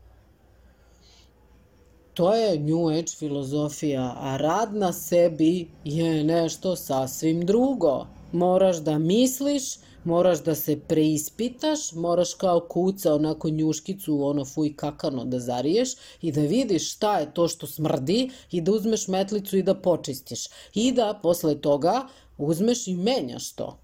To 2.14 2.34
je 2.34 2.58
New 2.58 2.88
Age 2.88 3.12
filozofija, 3.18 4.14
a 4.18 4.36
rad 4.36 4.74
na 4.74 4.92
sebi 4.92 5.68
je 5.84 6.24
nešto 6.24 6.76
sasvim 6.76 7.46
drugo. 7.46 8.06
Moraš 8.32 8.76
da 8.76 8.98
misliš, 8.98 9.62
moraš 10.04 10.42
da 10.44 10.54
se 10.54 10.80
preispitaš, 10.88 11.92
moraš 11.92 12.34
kao 12.34 12.60
kuca 12.60 13.14
onako 13.14 13.50
njuškicu 13.50 14.22
ono 14.22 14.44
fuj 14.44 14.76
kakano 14.76 15.24
da 15.24 15.40
zariješ 15.40 15.94
i 16.22 16.32
da 16.32 16.40
vidiš 16.40 16.92
šta 16.92 17.18
je 17.18 17.34
to 17.34 17.48
što 17.48 17.66
smrdi 17.66 18.30
i 18.50 18.60
da 18.60 18.72
uzmeš 18.72 19.08
metlicu 19.08 19.56
i 19.56 19.62
da 19.62 19.74
počistiš. 19.74 20.48
I 20.74 20.92
da 20.92 21.20
posle 21.22 21.60
toga 21.60 22.06
uzmeš 22.38 22.86
i 22.86 22.94
menjaš 22.94 23.52
to. 23.52 23.78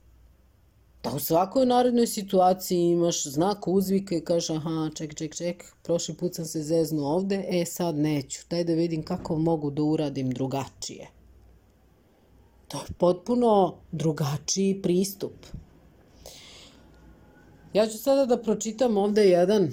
Da 1.04 1.10
u 1.16 1.18
svakoj 1.18 1.66
narednoj 1.66 2.06
situaciji 2.06 2.80
imaš 2.80 3.26
znak 3.26 3.68
uzvika 3.68 4.16
i 4.16 4.20
kažeš 4.20 4.50
aha, 4.50 4.90
ček, 4.94 5.14
ček, 5.14 5.36
ček, 5.36 5.64
prošli 5.82 6.14
put 6.14 6.34
sam 6.34 6.44
se 6.44 6.62
zeznuo 6.62 7.14
ovde, 7.14 7.44
e 7.48 7.64
sad 7.64 7.96
neću, 7.96 8.40
daj 8.50 8.64
da 8.64 8.72
vidim 8.72 9.02
kako 9.02 9.36
mogu 9.36 9.70
da 9.70 9.82
uradim 9.82 10.30
drugačije. 10.30 11.10
To 12.74 12.80
je 12.80 12.94
potpuno 12.98 13.74
drugačiji 13.92 14.82
pristup. 14.82 15.32
Ja 17.72 17.86
ću 17.86 17.98
sada 17.98 18.26
da 18.26 18.42
pročitam 18.42 18.96
ovde 18.96 19.28
jedan 19.28 19.70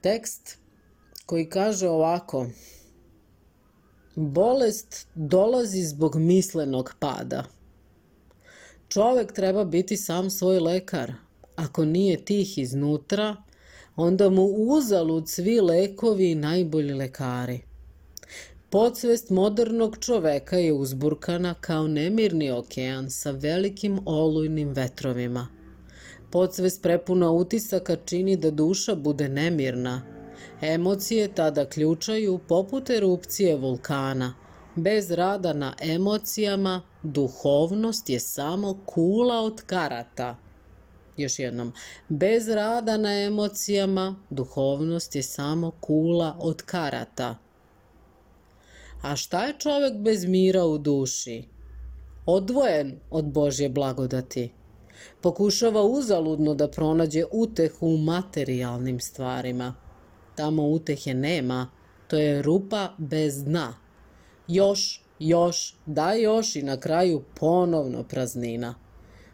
tekst 0.00 0.58
koji 1.26 1.48
kaže 1.48 1.88
ovako. 1.88 2.46
Bolest 4.14 5.08
dolazi 5.14 5.82
zbog 5.82 6.16
mislenog 6.16 6.94
pada. 6.98 7.44
Čovek 8.88 9.32
treba 9.32 9.64
biti 9.64 9.96
sam 9.96 10.30
svoj 10.30 10.60
lekar. 10.60 11.12
Ako 11.56 11.84
nije 11.84 12.24
tih 12.24 12.58
iznutra, 12.58 13.36
onda 13.96 14.30
mu 14.30 14.44
uzalud 14.44 15.28
svi 15.28 15.60
lekovi 15.60 16.30
i 16.30 16.34
najbolji 16.34 16.94
lekari. 16.94 17.71
Podsvest 18.72 19.30
modernog 19.30 19.98
čoveka 20.00 20.56
je 20.56 20.72
uzburkana 20.72 21.54
kao 21.54 21.88
nemirni 21.88 22.50
okean 22.50 23.10
sa 23.10 23.30
velikim 23.30 23.98
olujnim 24.06 24.68
vetrovima– 24.68 25.48
Podsvest 26.32 26.82
prepuna 26.82 27.30
utisaka 27.30 27.96
čini 27.96 28.36
da 28.36 28.50
duša 28.50 28.94
bude 28.94 29.28
nemirna. 29.28 30.02
Emocije 30.60 31.28
tada 31.34 31.64
ključaju 31.64 32.38
poput 32.48 32.90
erupcije 32.90 33.56
vulkana. 33.56 34.34
Bez 34.76 35.10
rada 35.10 35.52
na 35.52 35.74
emocijama, 35.80 36.82
duhovnost 37.02 38.10
je 38.10 38.20
samo 38.20 38.80
kula 38.86 39.40
od 39.40 39.62
karata. 39.66 40.36
Još 41.16 41.38
jednom, 41.38 41.72
bez 42.08 42.48
rada 42.48 42.96
na 42.96 43.22
emocijama, 43.22 44.16
duhovnost 44.30 45.16
je 45.16 45.22
samo 45.22 45.70
kula 45.70 46.36
od 46.40 46.62
karata. 46.62 47.36
A 49.02 49.16
šta 49.16 49.44
je 49.44 49.54
čovek 49.58 49.94
bez 49.94 50.24
mira 50.24 50.64
u 50.64 50.78
duši? 50.78 51.44
Odvojen 52.26 52.98
od 53.10 53.24
Božje 53.24 53.68
blagodati. 53.68 54.50
Pokušava 55.20 55.82
uzaludno 55.82 56.54
da 56.54 56.68
pronađe 56.68 57.24
utehu 57.32 57.86
u 57.86 57.96
materijalnim 57.96 59.00
stvarima. 59.00 59.74
Tamo 60.34 60.68
utehe 60.68 61.14
nema, 61.14 61.70
to 62.08 62.16
je 62.16 62.42
rupa 62.42 62.94
bez 62.98 63.44
dna. 63.44 63.74
Još, 64.48 65.02
još, 65.18 65.76
da 65.86 66.12
još 66.12 66.56
i 66.56 66.62
na 66.62 66.76
kraju 66.80 67.22
ponovno 67.40 68.02
praznina. 68.02 68.74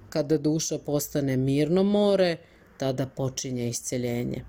Kada 0.09 0.39
duša 0.39 0.79
postane 0.79 1.37
mirno 1.37 1.83
more, 1.83 2.37
tada 2.79 3.07
počinje 3.07 3.69
isceljenje. 3.69 4.45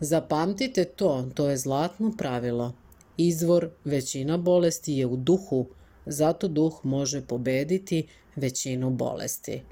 Zapamtite 0.00 0.84
to, 0.84 1.28
to 1.34 1.48
je 1.48 1.56
zlatno 1.56 2.12
pravilo. 2.18 2.72
Izvor 3.16 3.70
većina 3.84 4.36
bolesti 4.36 4.92
je 4.92 5.06
u 5.06 5.16
duhu, 5.16 5.66
zato 6.06 6.48
duh 6.48 6.80
može 6.82 7.26
pobediti 7.26 8.06
većinu 8.36 8.90
bolesti 8.90 9.62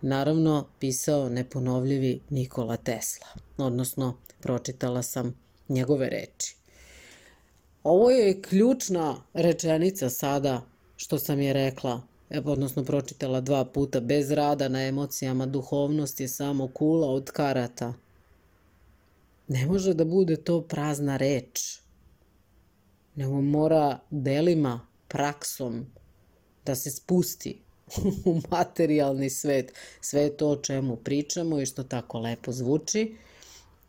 naravno 0.00 0.66
pisao 0.78 1.28
neponovljivi 1.28 2.20
Nikola 2.30 2.76
Tesla, 2.76 3.26
odnosno 3.56 4.16
pročitala 4.40 5.02
sam 5.02 5.34
njegove 5.68 6.10
reči. 6.10 6.56
Ovo 7.82 8.10
je 8.10 8.42
ključna 8.42 9.16
rečenica 9.34 10.10
sada 10.10 10.62
što 10.96 11.18
sam 11.18 11.40
je 11.40 11.52
rekla, 11.52 12.02
odnosno 12.44 12.84
pročitala 12.84 13.40
dva 13.40 13.64
puta, 13.64 14.00
bez 14.00 14.30
rada 14.30 14.68
na 14.68 14.86
emocijama 14.86 15.46
duhovnost 15.46 16.20
je 16.20 16.28
samo 16.28 16.68
kula 16.68 17.08
od 17.08 17.30
karata. 17.30 17.94
Ne 19.48 19.66
može 19.66 19.94
da 19.94 20.04
bude 20.04 20.36
to 20.36 20.62
prazna 20.62 21.16
reč, 21.16 21.80
nego 23.16 23.40
mora 23.40 23.98
delima, 24.10 24.80
praksom 25.08 25.86
da 26.66 26.74
se 26.74 26.90
spusti 26.90 27.58
u 28.24 28.40
materijalni 28.50 29.30
svet, 29.30 29.72
sve 30.00 30.36
to 30.36 30.50
o 30.50 30.56
čemu 30.56 30.96
pričamo 30.96 31.60
i 31.60 31.66
što 31.66 31.82
tako 31.82 32.18
lepo 32.18 32.52
zvuči. 32.52 33.16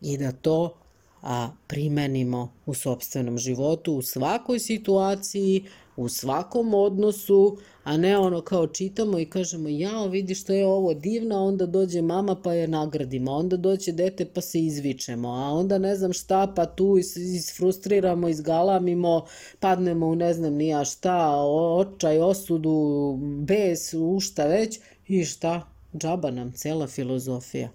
I 0.02 0.18
da 0.18 0.32
to 0.32 0.78
a, 1.22 1.50
primenimo 1.68 2.54
u 2.66 2.74
sobstvenom 2.74 3.38
životu, 3.38 3.94
u 3.94 4.02
svakoj 4.02 4.60
situaciji, 4.60 5.66
u 5.98 6.10
svakom 6.10 6.74
odnosu, 6.74 7.58
a 7.84 7.98
ne 7.98 8.18
ono 8.18 8.42
kao 8.42 8.68
čitamo 8.68 9.20
i 9.20 9.26
kažemo 9.26 9.70
jao 9.70 10.08
vidi 10.08 10.36
što 10.36 10.54
je 10.54 10.68
ovo 10.68 10.94
divno, 10.94 11.46
onda 11.46 11.66
dođe 11.66 12.02
mama 12.02 12.36
pa 12.44 12.54
je 12.54 12.68
nagradimo, 12.68 13.32
onda 13.32 13.58
doće 13.58 13.92
dete 13.92 14.26
pa 14.26 14.42
se 14.42 14.60
izvičemo, 14.60 15.30
a 15.30 15.52
onda 15.54 15.78
ne 15.78 15.96
znam 15.96 16.14
šta 16.14 16.54
pa 16.56 16.66
tu 16.66 16.98
isfrustriramo, 17.38 18.30
izgalamimo, 18.30 19.26
padnemo 19.60 20.08
u 20.08 20.16
ne 20.16 20.34
znam 20.34 20.54
nija 20.54 20.86
šta, 20.86 21.36
očaj, 21.46 22.20
osudu, 22.20 23.18
bes, 23.22 23.94
u 23.94 24.20
šta 24.20 24.46
već 24.46 24.80
i 25.08 25.26
šta, 25.26 25.62
džaba 25.98 26.32
nam 26.32 26.52
cela 26.52 26.88
filozofija. 26.88 27.70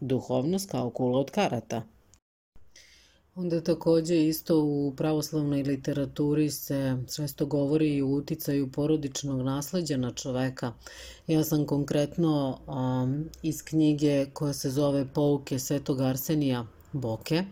Duhovnost 0.00 0.70
kao 0.70 0.90
kula 0.90 1.18
od 1.18 1.30
karata. 1.30 1.82
Onda 3.34 3.60
takođe 3.60 4.26
isto 4.26 4.58
u 4.62 4.94
pravoslavnoj 4.96 5.62
literaturi 5.62 6.50
se 6.50 6.96
često 7.16 7.46
govori 7.46 7.96
i 7.96 8.02
o 8.02 8.06
uticaju 8.06 8.72
porodičnog 8.72 9.42
nasleđa 9.42 9.96
na 9.96 10.10
čoveka. 10.12 10.72
Ja 11.26 11.44
sam 11.44 11.66
konkretno 11.66 12.58
um, 12.66 13.30
iz 13.42 13.62
knjige 13.62 14.26
koja 14.32 14.52
se 14.52 14.70
zove 14.70 15.06
Pouke 15.14 15.58
Svetog 15.58 16.00
Arsenija 16.00 16.66
Boke, 16.92 17.44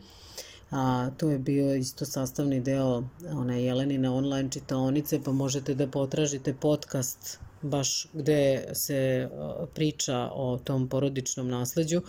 a 0.70 1.11
to 1.16 1.31
je 1.31 1.39
bio 1.39 1.74
isto 1.74 2.05
sastavni 2.05 2.61
deo 2.61 3.03
one 3.33 3.62
Jelenine 3.62 4.11
online 4.11 4.51
čitaonice, 4.51 5.20
pa 5.24 5.33
možete 5.33 5.74
da 5.74 5.87
potražite 5.87 6.55
podcast 6.55 7.39
baš 7.62 8.07
gde 8.12 8.70
se 8.74 9.29
priča 9.74 10.31
o 10.35 10.59
tom 10.64 10.89
porodičnom 10.89 11.49
nasleđu, 11.49 12.03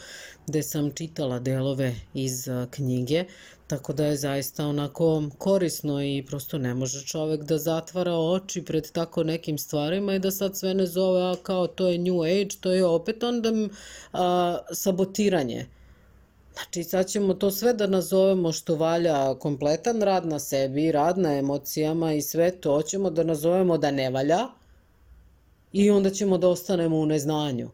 gde 0.47 0.63
sam 0.63 0.91
čitala 0.91 1.39
delove 1.39 1.95
iz 2.13 2.47
knjige 2.69 3.25
Tako 3.69 3.93
da 3.93 4.05
je 4.05 4.15
zaista 4.17 4.67
onako 4.67 5.23
korisno 5.37 6.03
i 6.03 6.23
prosto 6.27 6.57
ne 6.57 6.73
može 6.73 7.05
čovek 7.05 7.43
da 7.43 7.57
zatvara 7.57 8.13
oči 8.15 8.65
pred 8.65 8.91
tako 8.91 9.23
nekim 9.23 9.57
stvarima 9.57 10.15
i 10.15 10.19
da 10.19 10.31
sad 10.31 10.57
sve 10.57 10.73
ne 10.73 10.85
zove 10.85 11.21
a 11.21 11.35
kao 11.43 11.67
to 11.67 11.89
je 11.89 11.97
new 11.97 12.23
age, 12.23 12.55
to 12.61 12.71
je 12.71 12.85
opet 12.85 13.23
onda 13.23 13.51
a, 14.13 14.57
sabotiranje. 14.73 15.65
Znači 16.53 16.83
sad 16.83 17.07
ćemo 17.07 17.33
to 17.33 17.51
sve 17.51 17.73
da 17.73 17.87
nazovemo 17.87 18.51
što 18.51 18.75
valja 18.75 19.35
kompletan 19.39 20.01
rad 20.01 20.25
na 20.25 20.39
sebi, 20.39 20.91
rad 20.91 21.17
na 21.17 21.37
emocijama 21.37 22.13
i 22.13 22.21
sve 22.21 22.51
to 22.51 22.81
ćemo 22.81 23.09
da 23.09 23.23
nazovemo 23.23 23.77
da 23.77 23.91
ne 23.91 24.09
valja 24.09 24.47
i 25.73 25.89
onda 25.89 26.09
ćemo 26.09 26.37
da 26.37 26.49
ostanemo 26.49 26.97
u 26.97 27.05
neznanju 27.05 27.69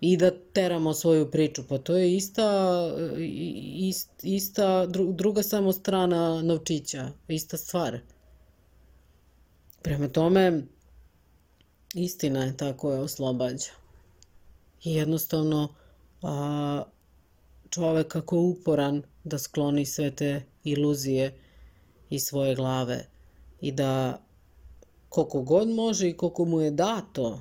i 0.00 0.16
da 0.16 0.30
teramo 0.52 0.94
svoju 0.94 1.30
priču. 1.30 1.62
Pa 1.68 1.78
to 1.78 1.96
je 1.96 2.16
ista, 2.16 2.80
ist, 3.78 4.10
ista 4.22 4.86
druga 5.08 5.42
samo 5.42 5.72
strana 5.72 6.42
novčića, 6.42 7.10
ista 7.28 7.56
stvar. 7.56 7.98
Prema 9.82 10.08
tome, 10.08 10.62
istina 11.94 12.44
je 12.44 12.56
ta 12.56 12.76
koja 12.76 13.00
oslobađa. 13.00 13.70
I 14.84 14.94
jednostavno, 14.94 15.68
a, 16.22 16.82
čovek 17.70 18.16
ako 18.16 18.36
je 18.36 18.40
uporan 18.40 19.02
da 19.24 19.38
skloni 19.38 19.86
sve 19.86 20.10
te 20.10 20.42
iluzije 20.64 21.38
iz 22.10 22.22
svoje 22.22 22.54
glave 22.54 23.06
i 23.60 23.72
da 23.72 24.22
koliko 25.08 25.42
god 25.42 25.68
može 25.68 26.08
i 26.08 26.16
koliko 26.16 26.44
mu 26.44 26.60
je 26.60 26.70
dato 26.70 27.40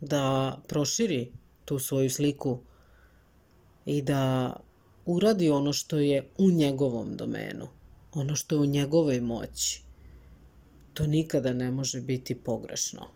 da 0.00 0.56
proširi 0.68 1.32
tu 1.64 1.78
svoju 1.78 2.10
sliku 2.10 2.58
i 3.86 4.02
da 4.02 4.52
uradi 5.06 5.50
ono 5.50 5.72
što 5.72 5.98
je 5.98 6.28
u 6.38 6.50
njegovom 6.50 7.16
domenu, 7.16 7.68
ono 8.14 8.36
što 8.36 8.54
je 8.54 8.60
u 8.60 8.66
njegovoj 8.66 9.20
moći. 9.20 9.82
To 10.94 11.06
nikada 11.06 11.52
ne 11.52 11.70
može 11.70 12.00
biti 12.00 12.34
pogrešno. 12.34 13.06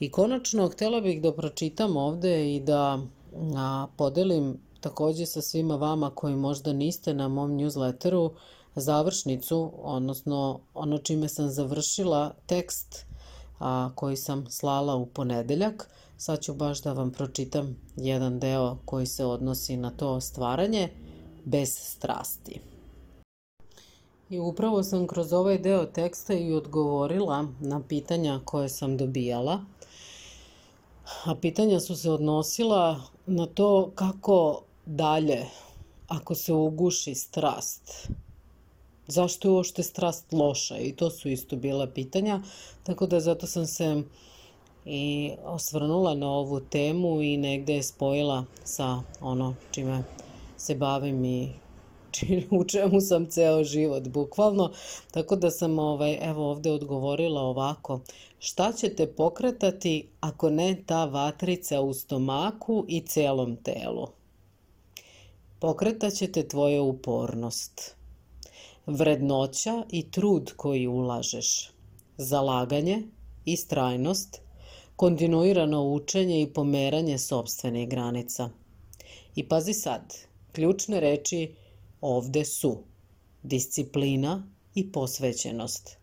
I 0.00 0.10
konačno, 0.10 0.68
htela 0.68 1.00
bih 1.00 1.22
da 1.22 1.32
pročitam 1.32 1.96
ovde 1.96 2.54
i 2.54 2.60
da 2.60 2.98
a, 3.56 3.86
podelim 3.96 4.58
takođe 4.80 5.26
sa 5.26 5.42
svima 5.42 5.76
vama 5.76 6.10
koji 6.14 6.36
možda 6.36 6.72
niste 6.72 7.14
na 7.14 7.28
mom 7.28 7.50
newsletteru 7.50 8.30
završnicu, 8.74 9.72
odnosno 9.76 10.60
ono 10.74 10.98
čime 10.98 11.28
sam 11.28 11.50
završila 11.50 12.34
tekst 12.46 13.06
a, 13.62 13.90
koji 13.94 14.16
sam 14.16 14.46
slala 14.50 14.94
u 14.94 15.06
ponedeljak. 15.06 15.88
Sad 16.16 16.40
ću 16.40 16.54
baš 16.54 16.82
da 16.82 16.92
vam 16.92 17.10
pročitam 17.10 17.76
jedan 17.96 18.38
deo 18.38 18.76
koji 18.84 19.06
se 19.06 19.24
odnosi 19.24 19.76
na 19.76 19.90
to 19.90 20.20
stvaranje 20.20 20.88
bez 21.44 21.78
strasti. 21.78 22.60
I 24.30 24.38
upravo 24.38 24.82
sam 24.82 25.06
kroz 25.06 25.32
ovaj 25.32 25.58
deo 25.58 25.84
teksta 25.84 26.34
i 26.34 26.52
odgovorila 26.52 27.46
na 27.60 27.80
pitanja 27.88 28.40
koje 28.44 28.68
sam 28.68 28.96
dobijala. 28.96 29.60
A 31.24 31.34
pitanja 31.34 31.80
su 31.80 31.96
se 31.96 32.10
odnosila 32.10 33.00
na 33.26 33.46
to 33.46 33.90
kako 33.94 34.62
dalje 34.86 35.46
ako 36.08 36.34
se 36.34 36.52
uguši 36.52 37.14
strast 37.14 38.08
zašto 39.12 39.48
je 39.48 39.52
uopšte 39.52 39.82
strast 39.82 40.32
loša 40.32 40.78
i 40.78 40.92
to 40.92 41.10
su 41.10 41.28
isto 41.28 41.56
bila 41.56 41.86
pitanja, 41.86 42.40
tako 42.82 43.06
da 43.06 43.20
zato 43.20 43.46
sam 43.46 43.66
se 43.66 44.02
i 44.84 45.32
osvrnula 45.44 46.14
na 46.14 46.30
ovu 46.30 46.60
temu 46.60 47.22
i 47.22 47.36
negde 47.36 47.74
je 47.74 47.82
spojila 47.82 48.44
sa 48.64 49.02
ono 49.20 49.54
čime 49.70 50.02
se 50.56 50.74
bavim 50.74 51.24
i 51.24 51.48
u 52.60 52.64
čemu 52.64 53.00
sam 53.00 53.30
ceo 53.30 53.64
život, 53.64 54.08
bukvalno. 54.08 54.70
Tako 55.10 55.36
da 55.36 55.50
sam 55.50 55.78
ovaj, 55.78 56.18
evo 56.22 56.50
ovde 56.50 56.70
odgovorila 56.70 57.40
ovako. 57.40 58.00
Šta 58.38 58.72
će 58.72 58.94
te 58.94 59.06
pokretati 59.06 60.08
ako 60.20 60.50
ne 60.50 60.82
ta 60.86 61.04
vatrica 61.04 61.80
u 61.80 61.94
stomaku 61.94 62.84
i 62.88 63.00
celom 63.00 63.56
telu? 63.56 64.06
Pokretaće 65.58 66.32
te 66.32 66.48
tvoja 66.48 66.82
upornost 66.82 67.94
vrednoća 68.86 69.84
i 69.90 70.10
trud 70.10 70.52
koji 70.56 70.86
ulažeš, 70.86 71.70
zalaganje, 72.16 73.02
istrajnost, 73.44 74.40
kontinuirano 74.96 75.82
učenje 75.82 76.42
i 76.42 76.52
pomeranje 76.52 77.18
sobstvenih 77.18 77.88
granica. 77.88 78.50
I 79.34 79.48
pazi 79.48 79.74
sad, 79.74 80.14
ključne 80.52 81.00
reči 81.00 81.54
ovde 82.00 82.44
su 82.44 82.78
disciplina 83.42 84.48
i 84.74 84.92
posvećenost. 84.92 85.96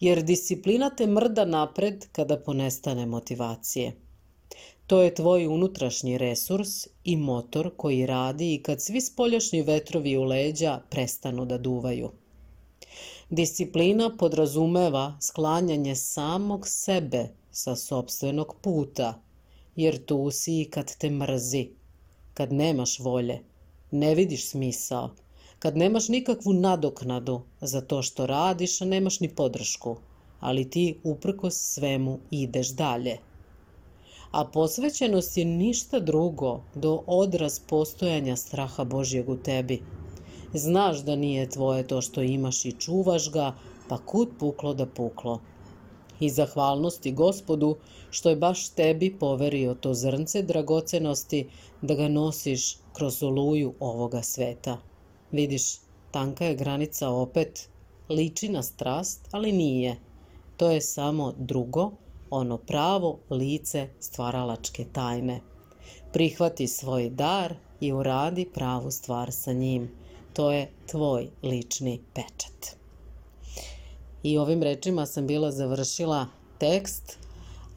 Jer 0.00 0.22
disciplina 0.22 0.90
te 0.90 1.06
mrda 1.06 1.44
napred 1.44 2.06
kada 2.12 2.40
ponestane 2.40 3.06
motivacije. 3.06 3.92
To 4.92 5.02
je 5.02 5.14
tvoj 5.14 5.46
unutrašnji 5.46 6.18
resurs 6.18 6.86
i 7.04 7.16
motor 7.16 7.70
koji 7.76 8.06
radi 8.06 8.54
i 8.54 8.62
kad 8.62 8.82
svi 8.82 9.00
spoljašnji 9.00 9.62
vetrovi 9.62 10.16
u 10.16 10.22
leđa 10.22 10.80
prestanu 10.90 11.44
da 11.44 11.58
duvaju. 11.58 12.10
Disciplina 13.30 14.16
podrazumeva 14.16 15.16
sklanjanje 15.20 15.96
samog 15.96 16.68
sebe 16.68 17.28
sa 17.50 17.76
sobstvenog 17.76 18.54
puta, 18.60 19.22
jer 19.76 20.04
tu 20.04 20.30
si 20.30 20.60
i 20.60 20.64
kad 20.70 20.96
te 20.96 21.10
mrzi, 21.10 21.68
kad 22.34 22.52
nemaš 22.52 22.98
volje, 22.98 23.40
ne 23.90 24.14
vidiš 24.14 24.48
smisao, 24.48 25.10
kad 25.58 25.76
nemaš 25.76 26.08
nikakvu 26.08 26.52
nadoknadu 26.52 27.40
za 27.60 27.80
to 27.80 28.02
što 28.02 28.26
radiš, 28.26 28.80
a 28.80 28.84
nemaš 28.84 29.20
ni 29.20 29.34
podršku, 29.34 29.96
ali 30.40 30.70
ti 30.70 31.00
uprkos 31.04 31.54
svemu 31.54 32.18
ideš 32.30 32.68
dalje 32.68 33.18
a 34.32 34.44
posvećenost 34.44 35.36
je 35.36 35.44
ništa 35.44 36.00
drugo 36.00 36.60
do 36.74 37.02
odraz 37.06 37.58
postojanja 37.58 38.36
straha 38.36 38.84
Božjeg 38.84 39.28
u 39.28 39.36
tebi. 39.36 39.82
Znaš 40.54 40.98
da 40.98 41.16
nije 41.16 41.50
tvoje 41.50 41.86
to 41.86 42.00
što 42.00 42.22
imaš 42.22 42.64
i 42.64 42.72
čuvaš 42.72 43.32
ga, 43.32 43.54
pa 43.88 43.98
kud 43.98 44.28
puklo 44.38 44.74
da 44.74 44.86
puklo. 44.86 45.40
I 46.20 46.30
zahvalnosti 46.30 47.12
gospodu 47.12 47.76
što 48.10 48.30
je 48.30 48.36
baš 48.36 48.68
tebi 48.68 49.18
poverio 49.18 49.74
to 49.74 49.94
zrnce 49.94 50.42
dragocenosti 50.42 51.48
da 51.82 51.94
ga 51.94 52.08
nosiš 52.08 52.76
kroz 52.92 53.22
oluju 53.22 53.74
ovoga 53.80 54.22
sveta. 54.22 54.78
Vidiš, 55.32 55.62
tanka 56.10 56.44
je 56.44 56.54
granica 56.54 57.08
opet, 57.08 57.68
liči 58.08 58.48
na 58.48 58.62
strast, 58.62 59.28
ali 59.30 59.52
nije. 59.52 59.96
To 60.56 60.70
je 60.70 60.80
samo 60.80 61.32
drugo, 61.38 61.90
ono 62.32 62.58
pravo 62.58 63.18
lice 63.30 63.88
stvaralačke 64.00 64.84
tajne. 64.92 65.40
Prihvati 66.12 66.68
svoj 66.68 67.10
dar 67.10 67.54
i 67.80 67.92
uradi 67.92 68.48
pravu 68.54 68.90
stvar 68.90 69.32
sa 69.32 69.52
njim. 69.52 69.90
To 70.32 70.52
je 70.52 70.70
tvoj 70.90 71.28
lični 71.42 72.00
pečat. 72.14 72.76
I 74.22 74.38
ovim 74.38 74.62
rečima 74.62 75.06
sam 75.06 75.26
bila 75.26 75.50
završila 75.50 76.26
tekst 76.58 77.18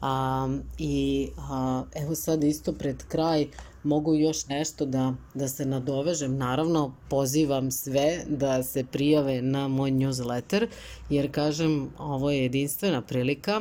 a, 0.00 0.48
i 0.78 1.28
a, 1.38 1.84
evo 1.94 2.14
sad 2.14 2.44
isto 2.44 2.72
pred 2.72 3.04
kraj 3.08 3.46
mogu 3.82 4.14
još 4.14 4.46
nešto 4.46 4.86
da, 4.86 5.14
da 5.34 5.48
se 5.48 5.66
nadovežem. 5.66 6.36
Naravno, 6.36 6.94
pozivam 7.10 7.70
sve 7.70 8.24
da 8.28 8.62
se 8.62 8.84
prijave 8.84 9.42
na 9.42 9.68
moj 9.68 9.90
newsletter, 9.90 10.66
jer 11.10 11.32
kažem, 11.32 11.90
ovo 11.98 12.30
je 12.30 12.42
jedinstvena 12.42 13.02
prilika 13.02 13.60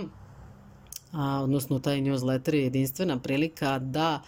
a, 1.15 1.41
odnosno 1.43 1.79
taj 1.79 2.01
newsletter 2.01 2.53
je 2.53 2.63
jedinstvena 2.63 3.19
prilika 3.19 3.79
da 3.79 4.21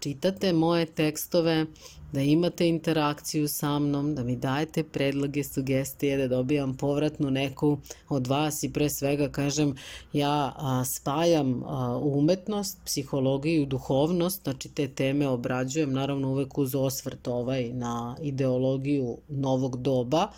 čitate 0.00 0.52
moje 0.52 0.86
tekstove, 0.86 1.66
da 2.12 2.20
imate 2.20 2.68
interakciju 2.68 3.48
sa 3.48 3.78
mnom, 3.78 4.14
da 4.14 4.24
mi 4.24 4.36
dajete 4.36 4.82
predloge, 4.84 5.44
sugestije, 5.44 6.16
da 6.16 6.28
dobijam 6.28 6.76
povratnu 6.76 7.30
neku 7.30 7.78
od 8.08 8.26
vas 8.26 8.62
i 8.62 8.72
pre 8.72 8.90
svega 8.90 9.28
kažem 9.28 9.74
ja 10.12 10.52
a, 10.56 10.84
spajam 10.84 11.62
a, 11.66 11.98
umetnost, 12.02 12.78
psihologiju, 12.84 13.66
duhovnost, 13.66 14.42
znači 14.42 14.68
te 14.68 14.88
teme 14.88 15.28
obrađujem 15.28 15.92
naravno 15.92 16.30
uvek 16.30 16.58
uz 16.58 16.74
osvrt 16.74 17.28
ovaj 17.28 17.72
na 17.72 18.16
ideologiju 18.22 19.18
novog 19.28 19.82
doba. 19.82 20.28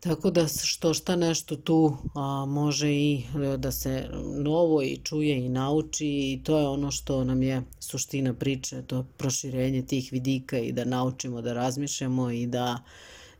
Tako 0.00 0.30
da 0.30 0.46
što 0.48 0.94
šta 0.94 1.16
nešto 1.16 1.56
tu 1.56 1.96
a, 2.14 2.44
može 2.48 2.92
i 2.92 3.24
e, 3.34 3.56
da 3.56 3.72
se 3.72 4.08
novo 4.36 4.82
i 4.82 5.00
čuje 5.04 5.44
i 5.44 5.48
nauči 5.48 6.06
i 6.06 6.40
to 6.44 6.58
je 6.58 6.68
ono 6.68 6.90
što 6.90 7.24
nam 7.24 7.42
je 7.42 7.62
suština 7.80 8.34
priče, 8.34 8.82
to 8.82 9.04
proširenje 9.16 9.82
tih 9.86 10.08
vidika 10.12 10.58
i 10.58 10.72
da 10.72 10.84
naučimo 10.84 11.42
da 11.42 11.52
razmišljamo 11.52 12.30
i 12.30 12.46
da 12.46 12.82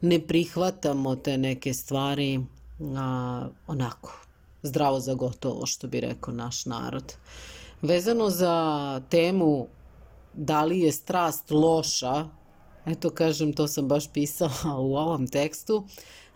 ne 0.01 0.21
prihvatamo 0.21 1.17
te 1.17 1.39
neke 1.39 1.75
stvari 1.75 2.41
a, 2.97 3.49
onako 3.67 4.21
zdravo 4.63 5.01
za 5.01 5.15
gotovo 5.15 5.67
što 5.67 5.89
bi 5.89 6.01
rekao 6.01 6.35
naš 6.35 6.67
narod. 6.67 7.15
Vezano 7.83 8.31
za 8.31 9.01
temu 9.11 9.67
da 10.35 10.65
li 10.65 10.81
je 10.81 10.93
strast 10.93 11.51
loša, 11.51 12.29
eto 12.87 13.11
kažem, 13.11 13.53
to 13.53 13.69
sam 13.69 13.89
baš 13.89 14.13
pisala 14.13 14.79
u 14.89 14.97
ovom 14.97 15.27
tekstu, 15.27 15.87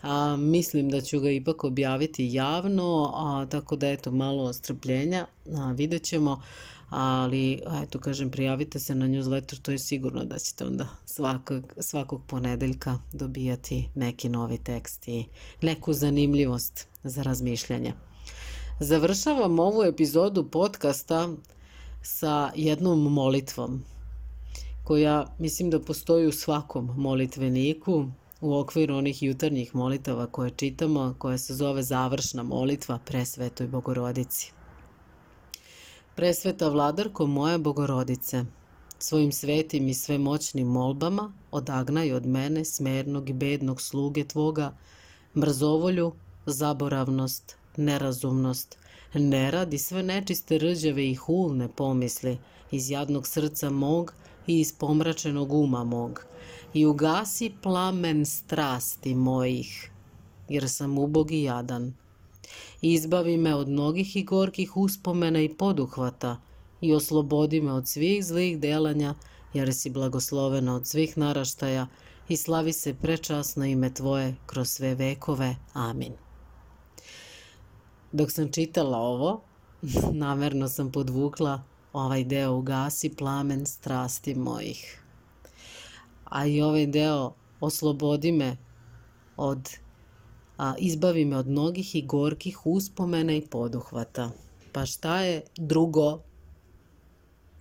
a, 0.05 0.35
mislim 0.37 0.89
da 0.89 1.01
ću 1.01 1.19
ga 1.19 1.31
ipak 1.31 1.63
objaviti 1.63 2.33
javno, 2.33 3.11
a, 3.15 3.45
tako 3.49 3.75
da 3.75 3.89
eto 3.89 4.11
malo 4.11 4.53
strpljenja, 4.53 5.25
a, 5.55 5.71
vidjet 5.71 6.03
ćemo, 6.03 6.41
ali 6.89 7.61
eto 7.83 7.99
kažem 7.99 8.31
prijavite 8.31 8.79
se 8.79 8.95
na 8.95 9.07
newsletter, 9.07 9.61
to 9.61 9.71
je 9.71 9.79
sigurno 9.79 10.23
da 10.23 10.39
ćete 10.39 10.65
onda 10.65 10.87
svakog, 11.05 11.73
svakog 11.77 12.21
ponedeljka 12.27 12.99
dobijati 13.13 13.89
neki 13.95 14.29
novi 14.29 14.57
tekst 14.57 15.07
i 15.07 15.25
neku 15.61 15.93
zanimljivost 15.93 16.87
za 17.03 17.23
razmišljanje. 17.23 17.93
Završavam 18.79 19.59
ovu 19.59 19.83
epizodu 19.83 20.49
podcasta 20.51 21.29
sa 22.01 22.51
jednom 22.55 23.13
molitvom 23.13 23.83
koja 24.83 25.35
mislim 25.39 25.69
da 25.69 25.79
postoji 25.79 26.27
u 26.27 26.31
svakom 26.31 26.93
molitveniku 26.97 28.05
u 28.41 28.55
okviru 28.55 28.95
onih 28.95 29.23
jutarnjih 29.23 29.75
molitava 29.75 30.27
koje 30.27 30.49
čitamo, 30.49 31.15
koja 31.17 31.37
se 31.37 31.53
zove 31.53 31.83
završna 31.83 32.43
molitva 32.43 32.99
pre 33.05 33.25
Svetoj 33.25 33.67
Bogorodici. 33.67 34.51
Presveta 36.15 36.69
vladarko 36.69 37.25
moja 37.25 37.57
Bogorodice, 37.57 38.45
svojim 38.99 39.31
svetim 39.31 39.87
i 39.87 39.93
svemoćnim 39.93 40.67
molbama 40.67 41.33
odagnaj 41.51 42.13
od 42.13 42.25
mene 42.25 42.65
smernog 42.65 43.29
i 43.29 43.33
bednog 43.33 43.81
sluge 43.81 44.23
Tvoga, 44.23 44.73
mrzovolju, 45.35 46.11
zaboravnost, 46.45 47.55
nerazumnost, 47.77 48.77
nerad 49.13 49.73
i 49.73 49.77
sve 49.77 50.03
nečiste 50.03 50.57
rđave 50.57 51.09
i 51.09 51.15
hulne 51.15 51.67
pomisli 51.75 52.37
iz 52.71 52.89
jadnog 52.89 53.27
srca 53.27 53.69
mog 53.69 54.13
i 54.47 54.59
iz 54.59 54.73
pomračenog 54.73 55.53
uma 55.53 55.83
mog 55.83 56.25
i 56.73 56.85
ugasi 56.85 57.51
plamen 57.61 58.25
strasti 58.25 59.15
mojih, 59.15 59.91
jer 60.49 60.69
sam 60.69 60.97
ubog 60.97 61.31
i 61.31 61.43
jadan. 61.43 61.93
Izbavi 62.81 63.37
me 63.37 63.55
od 63.55 63.69
mnogih 63.69 64.15
i 64.15 64.23
gorkih 64.23 64.77
uspomena 64.77 65.41
i 65.41 65.53
poduhvata 65.53 66.41
i 66.81 66.93
oslobodi 66.93 67.61
me 67.61 67.73
od 67.73 67.87
svih 67.87 68.25
zlih 68.25 68.59
delanja, 68.59 69.15
jer 69.53 69.73
si 69.73 69.89
blagoslovena 69.89 70.75
od 70.75 70.87
svih 70.87 71.17
naraštaja 71.17 71.87
i 72.29 72.37
slavi 72.37 72.73
se 72.73 72.93
prečasno 72.93 73.65
ime 73.65 73.93
Tvoje 73.93 74.35
kroz 74.45 74.69
sve 74.69 74.95
vekove. 74.95 75.55
Amin. 75.73 76.13
Dok 78.11 78.31
sam 78.31 78.51
čitala 78.51 78.97
ovo, 78.97 79.41
namerno 80.25 80.67
sam 80.69 80.91
podvukla 80.91 81.63
ovaj 81.95 82.23
deo 82.23 82.53
ugasi 82.53 83.09
plamen 83.15 83.65
strasti 83.65 84.35
mojih. 84.35 85.01
A 86.25 86.45
i 86.45 86.61
ovaj 86.61 86.87
deo 86.87 87.33
oslobodi 87.59 88.31
me 88.31 88.57
od 89.37 89.69
a, 90.57 90.73
izbavi 90.77 91.25
me 91.25 91.37
od 91.37 91.47
mnogih 91.47 91.95
i 91.95 92.01
gorkih 92.01 92.65
uspomena 92.65 93.33
i 93.33 93.41
poduhvata. 93.41 94.31
Pa 94.71 94.85
šta 94.85 95.21
je 95.21 95.43
drugo 95.57 96.19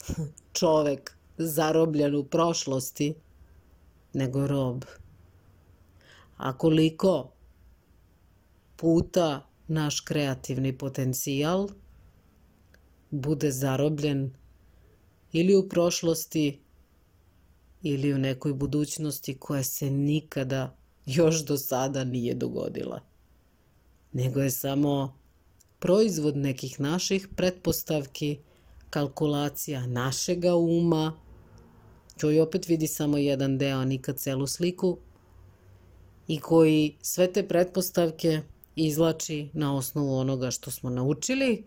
čovek 0.59 1.17
zarobljen 1.39 2.15
u 2.15 2.25
prošlosti 2.25 3.15
nego 4.13 4.47
rob? 4.47 4.85
A 6.37 6.59
koliko 6.59 7.31
puta 8.77 9.47
naš 9.69 10.01
kreativni 10.01 10.79
potencijal 10.79 11.69
bude 13.15 13.51
zarobljen 13.51 14.31
ili 15.33 15.57
u 15.57 15.69
prošlosti 15.69 16.61
ili 17.83 18.15
u 18.15 18.19
nekoj 18.19 18.55
budućnosti 18.55 19.39
koja 19.39 19.63
se 19.63 19.91
nikada 19.91 20.77
još 21.07 21.45
do 21.45 21.57
sada 21.57 22.05
nije 22.05 22.35
dogodila. 22.35 23.01
Nego 24.13 24.41
je 24.41 24.51
samo 24.51 25.19
proizvod 25.79 26.37
nekih 26.37 26.81
naših 26.81 27.29
pretpostavki, 27.37 28.39
kalkulacija 28.91 29.87
našega 29.87 30.55
uma, 30.55 31.21
koji 32.21 32.41
opet 32.41 32.69
vidi 32.69 32.87
samo 32.87 33.19
jedan 33.19 33.59
deo, 33.59 33.79
a 33.79 33.85
nikad 33.85 34.19
celu 34.19 34.47
sliku, 34.47 34.99
i 36.29 36.41
koji 36.41 36.97
sve 37.03 37.33
te 37.33 37.49
pretpostavke 37.49 38.41
izlači 38.77 39.49
na 39.53 39.77
osnovu 39.77 40.17
onoga 40.17 40.51
što 40.51 40.71
smo 40.71 40.91
naučili, 40.91 41.65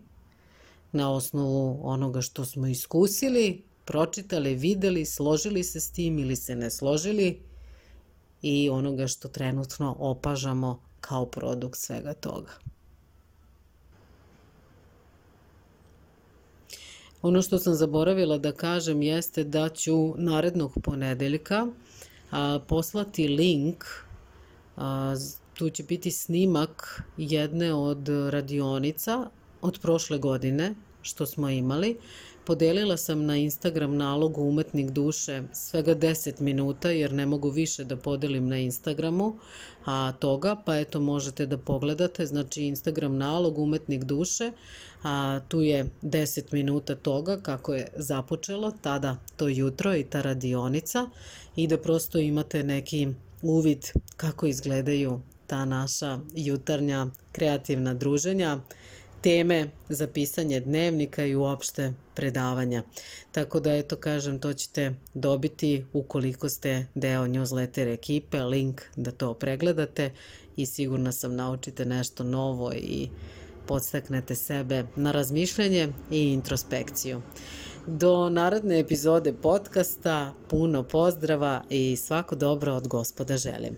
na 0.92 1.12
osnovu 1.12 1.80
onoga 1.82 2.20
što 2.20 2.44
smo 2.44 2.66
iskusili, 2.66 3.62
pročitali, 3.84 4.54
videli, 4.54 5.04
složili 5.04 5.64
se 5.64 5.80
s 5.80 5.90
tim 5.90 6.18
ili 6.18 6.36
se 6.36 6.56
ne 6.56 6.70
složili 6.70 7.40
i 8.42 8.70
onoga 8.70 9.06
što 9.06 9.28
trenutno 9.28 9.96
opažamo 9.98 10.80
kao 11.00 11.26
produkt 11.26 11.78
svega 11.78 12.14
toga. 12.14 12.52
Ono 17.22 17.42
što 17.42 17.58
sam 17.58 17.74
zaboravila 17.74 18.38
da 18.38 18.52
kažem 18.52 19.02
jeste 19.02 19.44
da 19.44 19.68
ću 19.68 20.14
narednog 20.16 20.72
ponedeljka 20.82 21.66
a, 22.30 22.60
poslati 22.68 23.28
link 23.28 23.84
a, 24.76 25.14
Tu 25.58 25.70
će 25.70 25.82
biti 25.82 26.10
snimak 26.10 27.02
jedne 27.16 27.74
od 27.74 28.08
radionica 28.08 29.30
od 29.62 29.78
prošle 29.82 30.18
godine 30.18 30.74
što 31.02 31.26
smo 31.26 31.50
imali. 31.50 31.96
Podelila 32.46 32.96
sam 32.96 33.24
na 33.24 33.36
Instagram 33.36 33.96
nalogu 33.96 34.42
Umetnik 34.42 34.90
duše 34.90 35.42
svega 35.52 35.94
10 35.94 36.40
minuta 36.40 36.90
jer 36.90 37.12
ne 37.12 37.26
mogu 37.26 37.50
više 37.50 37.84
da 37.84 37.96
podelim 37.96 38.48
na 38.48 38.58
Instagramu 38.58 39.38
a 39.84 40.12
toga, 40.12 40.56
pa 40.64 40.76
eto 40.78 41.00
možete 41.00 41.46
da 41.46 41.58
pogledate, 41.58 42.26
znači 42.26 42.62
Instagram 42.62 43.16
nalog 43.16 43.58
Umetnik 43.58 44.04
duše, 44.04 44.52
a 45.02 45.40
tu 45.48 45.62
je 45.62 45.86
10 46.02 46.52
minuta 46.52 46.94
toga 46.94 47.36
kako 47.42 47.74
je 47.74 47.88
započelo 47.96 48.72
tada 48.82 49.16
to 49.36 49.48
jutro 49.48 49.96
i 49.96 50.04
ta 50.04 50.22
radionica 50.22 51.10
i 51.56 51.66
da 51.66 51.78
prosto 51.78 52.18
imate 52.18 52.62
neki 52.62 53.08
uvid 53.42 53.86
kako 54.16 54.46
izgledaju 54.46 55.20
ta 55.46 55.64
naša 55.64 56.18
jutarnja 56.34 57.06
kreativna 57.32 57.94
druženja, 57.94 58.58
teme 59.20 59.70
za 59.88 60.06
pisanje 60.06 60.60
dnevnika 60.60 61.24
i 61.24 61.34
uopšte 61.34 61.92
predavanja. 62.14 62.82
Tako 63.32 63.60
da, 63.60 63.74
eto, 63.74 63.96
kažem, 63.96 64.38
to 64.38 64.52
ćete 64.52 64.94
dobiti 65.14 65.84
ukoliko 65.92 66.48
ste 66.48 66.86
deo 66.94 67.26
newsletter 67.26 67.94
ekipe, 67.94 68.42
link 68.42 68.82
da 68.96 69.10
to 69.10 69.34
pregledate 69.34 70.10
i 70.56 70.66
sigurna 70.66 71.12
sam 71.12 71.36
naučite 71.36 71.84
nešto 71.84 72.24
novo 72.24 72.72
i 72.72 73.08
podstaknete 73.66 74.34
sebe 74.34 74.84
na 74.96 75.12
razmišljanje 75.12 75.88
i 76.10 76.22
introspekciju. 76.32 77.22
Do 77.86 78.28
naredne 78.30 78.80
epizode 78.80 79.32
podcasta 79.32 80.34
puno 80.48 80.82
pozdrava 80.82 81.62
i 81.70 81.96
svako 81.96 82.36
dobro 82.36 82.74
od 82.74 82.88
gospoda 82.88 83.36
želim. 83.36 83.76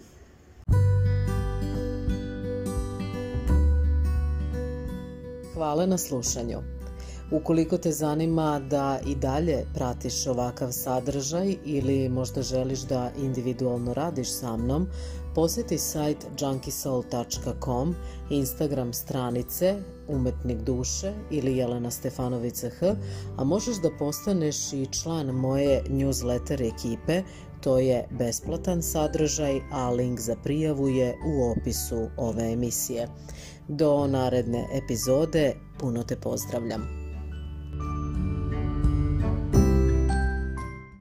Hvala 5.61 5.87
na 5.87 5.99
slušanju. 5.99 6.59
Ukoliko 7.31 7.79
te 7.79 7.93
zanima 7.93 8.61
da 8.71 9.01
i 9.07 9.15
dalje 9.15 9.67
pratiš 9.75 10.27
ovakav 10.27 10.73
sadržaj 10.73 11.57
ili 11.65 12.09
možda 12.09 12.43
želiš 12.43 12.81
da 12.81 13.11
individualno 13.23 13.95
radiš 13.95 14.31
sa 14.33 14.57
mnom, 14.57 14.87
poseti 15.35 15.79
sajt 15.79 16.27
junkisoul.com, 16.41 17.95
Instagram 18.31 18.93
stranice 18.93 19.77
Umetnik 20.09 20.59
duše 20.59 21.13
ili 21.31 21.57
Jelena 21.57 21.91
Stefanovica 21.91 22.71
H, 22.71 22.95
a 23.37 23.45
možeš 23.45 23.77
da 23.77 23.91
postaneš 23.99 24.73
i 24.73 24.87
član 24.87 25.27
moje 25.27 25.83
newsletter 25.89 26.75
ekipe, 26.75 27.23
to 27.61 27.79
je 27.79 28.09
besplatan 28.11 28.83
sadržaj, 28.83 29.61
a 29.73 29.91
link 29.91 30.21
za 30.21 30.37
prijavu 30.45 30.89
je 30.89 31.17
u 31.27 31.51
opisu 31.51 32.09
ove 32.17 32.53
emisije. 32.53 33.09
Do 33.73 34.07
naredne 34.07 34.67
epizode, 34.75 35.55
puno 35.79 36.03
te 36.03 36.17
pozdravljam. 36.17 37.00